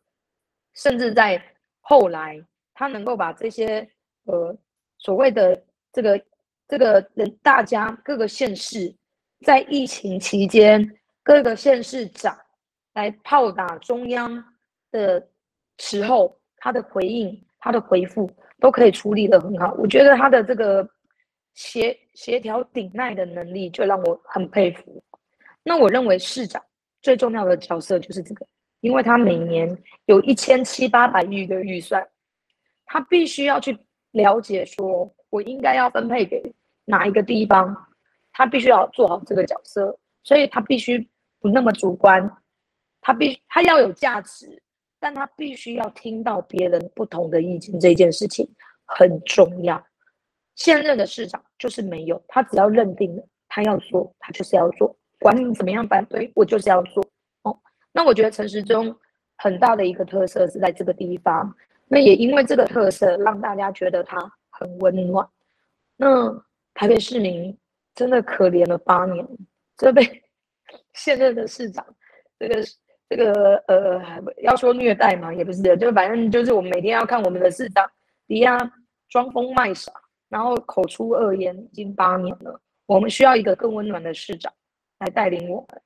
[0.73, 1.43] 甚至在
[1.81, 2.41] 后来，
[2.75, 3.81] 他能够把这些
[4.27, 4.57] 呃
[4.99, 5.61] 所谓的
[5.93, 6.25] 这个
[6.69, 8.95] 这个人大家各个县市
[9.45, 10.89] 在疫情期间
[11.25, 12.39] 各个县市长
[12.95, 14.45] 来炮打中央
[14.93, 15.29] 的
[15.79, 18.31] 时候，他的回应、他的回复
[18.61, 19.75] 都可以处理的很好。
[19.75, 20.89] 我觉得他的这个。
[21.57, 25.03] 协协调顶耐的能力就让我很佩服。
[25.65, 26.63] 那我认为市长
[27.03, 28.47] 最重要的角色就是这个，
[28.81, 32.07] 因为他每年有一千七八百亿的预算，
[32.85, 33.77] 他必须要去
[34.13, 36.41] 了解说我应该要分配给
[36.85, 37.75] 哪一个地方，
[38.33, 41.09] 他必须要做好这个角色，所以他必须
[41.41, 42.31] 不那么主观，
[43.01, 44.63] 他必他要有价值，
[45.01, 48.47] 但他必须要听到别人不同的意见，这件事情
[48.85, 49.83] 很重要。
[50.57, 57.05] 现任的市长就是没有，他只要认定了他要做，他就是要做，管你怎么样反对，我就是要做。
[57.43, 57.57] 哦，
[57.93, 58.95] 那我觉得陈时中
[59.37, 61.55] 很大的一个特色是在这个地方，
[61.87, 64.17] 那也因为这个特色，让大家觉得他
[64.51, 65.29] 很温暖。
[65.97, 66.33] 那
[66.75, 67.57] 台北市民
[67.95, 69.27] 真的可怜了八年，
[69.77, 70.23] 这被
[70.95, 71.85] 现任的市长
[72.39, 72.63] 这个
[73.11, 74.03] 这个呃，
[74.43, 77.87] 要说虐待嘛，也不是的，就反正就是我们每天要看我们的市长
[78.27, 78.59] 迪亚
[79.11, 79.93] 装疯卖傻。
[80.29, 82.61] 然后口出恶言，已经八年了。
[82.87, 84.53] 我们需要一个更温暖的市长
[84.99, 85.83] 来带领我们。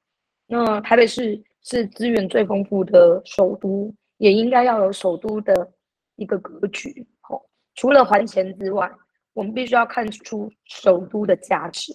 [0.46, 5.70] 那台北市是资源最丰富的首都，也应该要有首都的
[6.16, 7.06] 一个格局。
[7.28, 7.40] 哦，
[7.74, 8.90] 除了还钱之外，
[9.34, 11.92] 我们必须要看出首都的价值。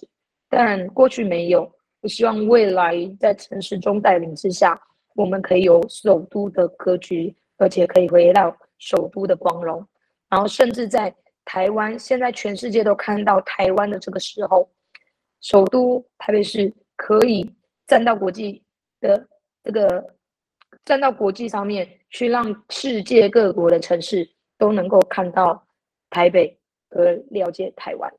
[0.48, 1.70] 但过去没有，
[2.00, 4.80] 我希望未来在城市中带领之下，
[5.14, 9.86] 我们可以有首都的格局，而且可以回到首都的光荣。
[10.28, 11.14] 然后甚至在。
[11.46, 14.68] 台湾现在全世界都看到台湾的这个时候，
[15.40, 17.50] 首都台北市可以
[17.86, 18.62] 站到国际
[19.00, 19.26] 的
[19.62, 20.04] 这个
[20.84, 24.28] 站到国际上面去，让世界各国的城市
[24.58, 25.66] 都能够看到
[26.10, 26.58] 台北，
[26.90, 28.12] 和了解台湾。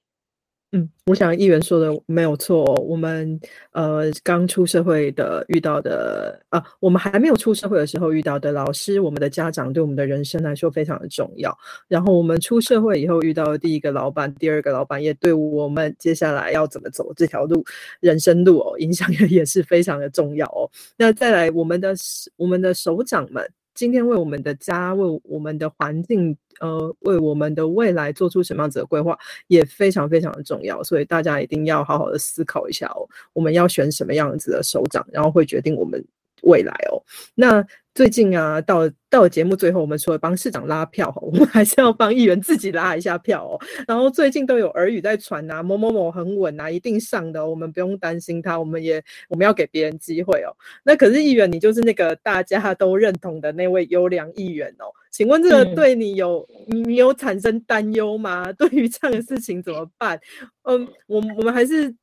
[0.73, 2.65] 嗯，我想议员说的没有错。
[2.83, 3.39] 我们
[3.71, 11.57] 呃刚出社会的遇到的啊，我们还没有出社会的时候遇到的老师，我们的家长对我们的人生来说非常的重要。
[11.87, 17.63] 然后我们出社会以后遇到的第一个老板、第二个老板，也对我们接下来要怎么走这条路、
[18.01, 20.69] 人生路哦，影响也也是非常的重要哦。
[20.97, 21.95] 那再来，我们的
[22.35, 23.49] 我们的首长们。
[23.77, 29.15] 今天为我们的家、为我们的环境、呃，为我们的未来做出什么样子的规划，
[29.45, 30.83] 也非常非常的重要。
[30.83, 36.03] 所以大家一定要好好的思考一下哦，我们要选什么样子的手掌，然后会决定我们
[36.43, 37.01] 未来哦。
[37.35, 37.65] 那。
[37.97, 43.57] 最近啊，到到了节目最后，我们除了帮市长拉票， 我们还是要帮议员自己拉一下票哦。
[43.87, 48.59] 然后最近都有耳语在传啊，某某某很稳啊，一定上的，我们不用担心他。
[48.59, 50.53] 我们也我们要给别人机会哦。
[50.83, 54.85] 那可是议员，你就是那个大家都认同的那位优良议员哦。
[55.09, 58.53] 请问这个对你有你有产生担忧吗？
[58.53, 60.19] 对于这样的事情怎么办？
[60.65, 61.95] 嗯，我我们还是。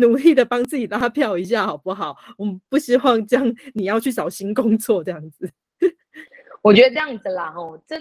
[0.00, 2.16] 努力的帮自己拉票一下，好不好？
[2.36, 5.48] 我们不希望这样，你要去找新工作这样子。
[6.62, 8.00] 我觉得这样子啦，哦，政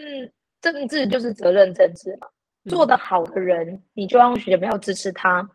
[0.59, 2.27] 政治就是责任政治嘛。
[2.65, 5.47] 做得好的人，你就要选票支持他，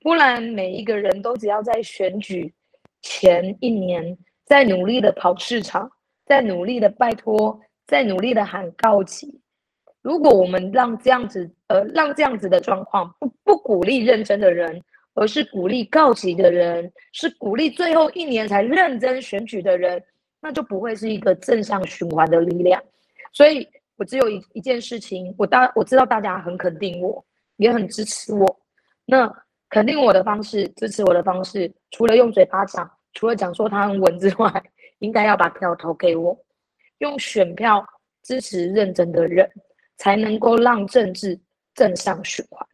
[0.00, 2.54] 不然每一个人都只要在选举
[3.02, 5.90] 前一年在努力的跑市场，
[6.24, 9.40] 在努力的拜托，在努力的喊告急。
[10.02, 14.80] 如果我们让这样子，呃，让这样子的状况不不鼓励认真的人。
[15.14, 20.02] 而是鼓励告急的人，是鼓励最后一年才认真选举的人，
[20.40, 22.82] 那就不会是一个正向循环的力量。
[23.32, 27.24] 所以我只有一一件事情，我大我知道大家很肯定我，
[27.56, 28.60] 也很支持我。
[29.04, 29.30] 那
[29.68, 34.62] 肯定我的方式，支持我的方式，除了用嘴巴讲，除了讲说他很稳之外，
[34.98, 36.38] 应该要把票投给我，
[36.98, 37.86] 用选票
[38.22, 39.50] 支持认真的人，
[39.96, 41.38] 才能够让政治
[41.74, 42.66] 正向循环。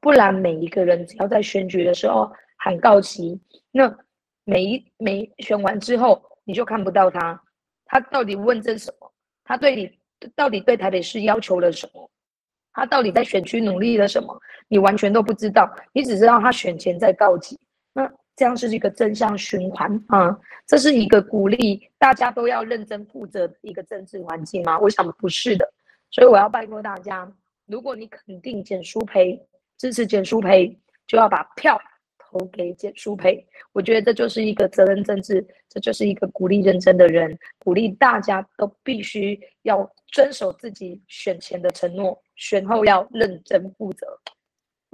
[0.00, 3.40] 不然每一个人只要在选举的时候喊告急，
[3.72, 3.92] 那
[4.44, 7.40] 每一每选完之后你就看不到他，
[7.86, 9.10] 他到底问政什么？
[9.42, 9.90] 他对你
[10.34, 12.10] 到底对台北市要求了什么？
[12.72, 14.38] 他到底在选区努力了什么？
[14.68, 17.58] 你完全都不知道，你只知道他选前在告急。
[17.92, 20.38] 那这样是一个正向循环啊？
[20.66, 24.78] 这是一个鼓励大家都要认真负责的一个政治环境吗？
[24.78, 25.68] 我想不是的。
[26.10, 27.30] 所以我要拜托大家，
[27.66, 29.40] 如果你肯定简书培。
[29.84, 30.74] 支持简书培，
[31.06, 31.78] 就要把票
[32.18, 33.46] 投给简书培。
[33.74, 44.06] 我觉得这就是一个责任政治，这就是一个鼓励认真的人，鼓励大家都必须要遵守自己选前的承诺，选后要认真负责。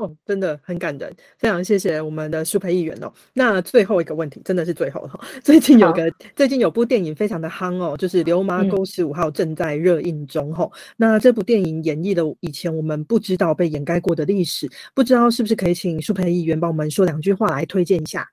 [0.01, 3.13] 哦，真的很感人，非常谢谢我们的苏培议员哦。
[3.35, 5.21] 那最后一个问题，真的是最后了。
[5.45, 10.73] 最近有个最近有部电影非常的夯哦，就是《流麻沟十五号》正在热映中吼。
[10.97, 18.23] 那这部电影演绎了以前我们不知道被掩盖过的历史，不知道是不是可以请苏培议员帮我们说两句话来推荐一下《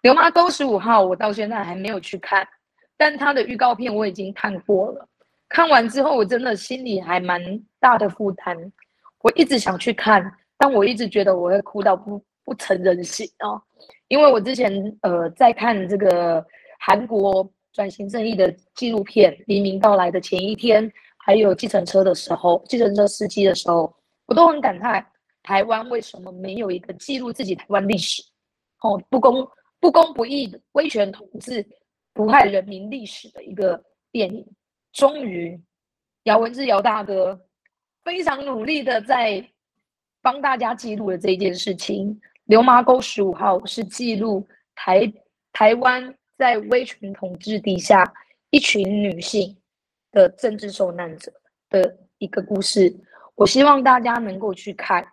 [0.00, 1.04] 流麻沟十五号》？
[1.06, 2.48] 我到现在还没有去看，
[2.96, 5.06] 但它的预告片我已经看过了。
[5.50, 7.42] 看完之后，我真的心里还蛮
[7.80, 8.56] 大的负担。
[9.22, 13.62] 我一直想去看，但我一直觉得我会哭到不不成人形哦，
[14.08, 14.70] 因为我之前
[15.02, 16.44] 呃在看这个
[16.80, 20.84] 韩国转型正义的纪录片《黎明到来的前一天》，
[21.16, 23.94] 还有计程车的时候，计程车司机的时候，
[24.26, 25.06] 我都很感叹
[25.42, 28.22] 台湾为什么没有一个记录自己台湾历史
[28.82, 29.48] 哦不公
[29.78, 31.64] 不公不义的威权统治
[32.12, 33.80] 不害人民历史的一个
[34.10, 34.44] 电影。
[34.92, 35.60] 终于，
[36.24, 37.40] 姚文志姚大哥。
[38.04, 39.46] 非常努力的在
[40.20, 42.18] 帮大家记录了这一件事情。
[42.44, 45.12] 流麻沟十五号是记录台
[45.52, 48.10] 台湾在威权统治底下
[48.50, 49.54] 一群女性
[50.12, 51.30] 的政治受难者
[51.68, 52.94] 的一个故事。
[53.34, 55.06] 我希望大家能够去看，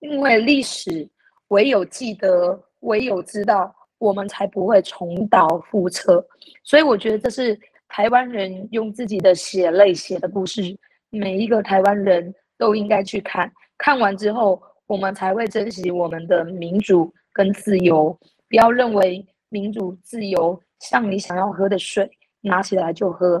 [0.00, 1.06] 因为历史
[1.48, 6.26] 唯有记得，唯有知道，我们才不会重蹈覆辙。
[6.62, 7.58] 所以我觉得这是
[7.88, 10.62] 台湾人用自己的血泪写的故事。
[11.10, 18.16] 每一个台湾人都应该去看，看完之后，我们才会珍惜我们的民主跟自由。
[18.48, 22.08] 不要认为民主自由像你想要喝的水，
[22.40, 23.38] 拿起来就喝；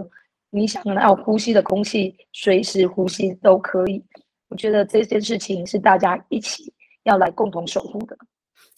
[0.50, 4.04] 你想要呼吸的空气，随时呼吸都可以。
[4.48, 6.72] 我觉得这件事情是大家一起
[7.04, 8.16] 要来共同守护的。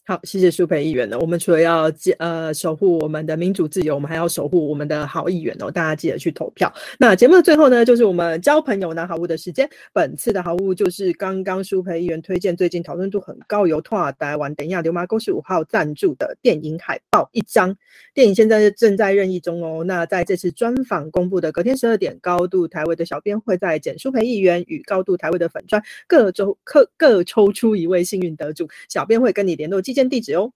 [0.09, 1.19] 好，谢谢苏培议员呢。
[1.19, 5.69] 我们除了要呃守护我们的民主自由，我们还要守护我们的好议员哦。
[5.69, 6.73] 大家记得去投票。
[6.97, 9.69] 那节目的最后呢，就是我们交朋友拿好物的时间。
[9.93, 17.77] 本次的好物就是刚刚苏培议员推荐，最近讨论度很高，由拓台湾等一下流麻沟十五号赞助的电影海报一张。
[18.15, 19.83] 电影现在正在任意中哦。
[19.83, 29.83] 那在这次专访公布的隔天十二点，高度台位的小编会在简苏培议员与高度台位的粉砖各周各各抽出一位幸运得主，小编会跟你联络。
[29.97, 30.53] 建地址哦。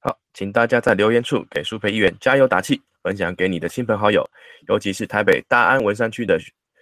[0.00, 4.28] 好，请大家在留言处给苏培议员加油打气，分享给你的亲朋好友，
[4.66, 6.36] 尤其是台北大安文山区的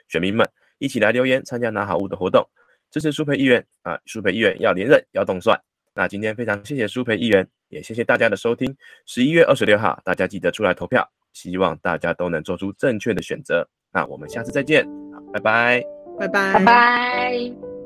[0.08, 0.48] 选民们，
[0.78, 2.42] 一起来留言参加拿好物的活动，
[2.90, 4.00] 支持苏培议员啊！
[4.06, 5.61] 苏培议员要连任，要动算。
[5.94, 8.74] 那今天非常谢谢苏培议员，也谢谢大家的收听。
[9.04, 13.68] 十一月二十六号，大家记得出来投票，希望大家都能做出正确的选择。
[13.92, 15.84] 那我们下次再见，好，拜拜，
[16.18, 17.80] 拜拜，拜拜。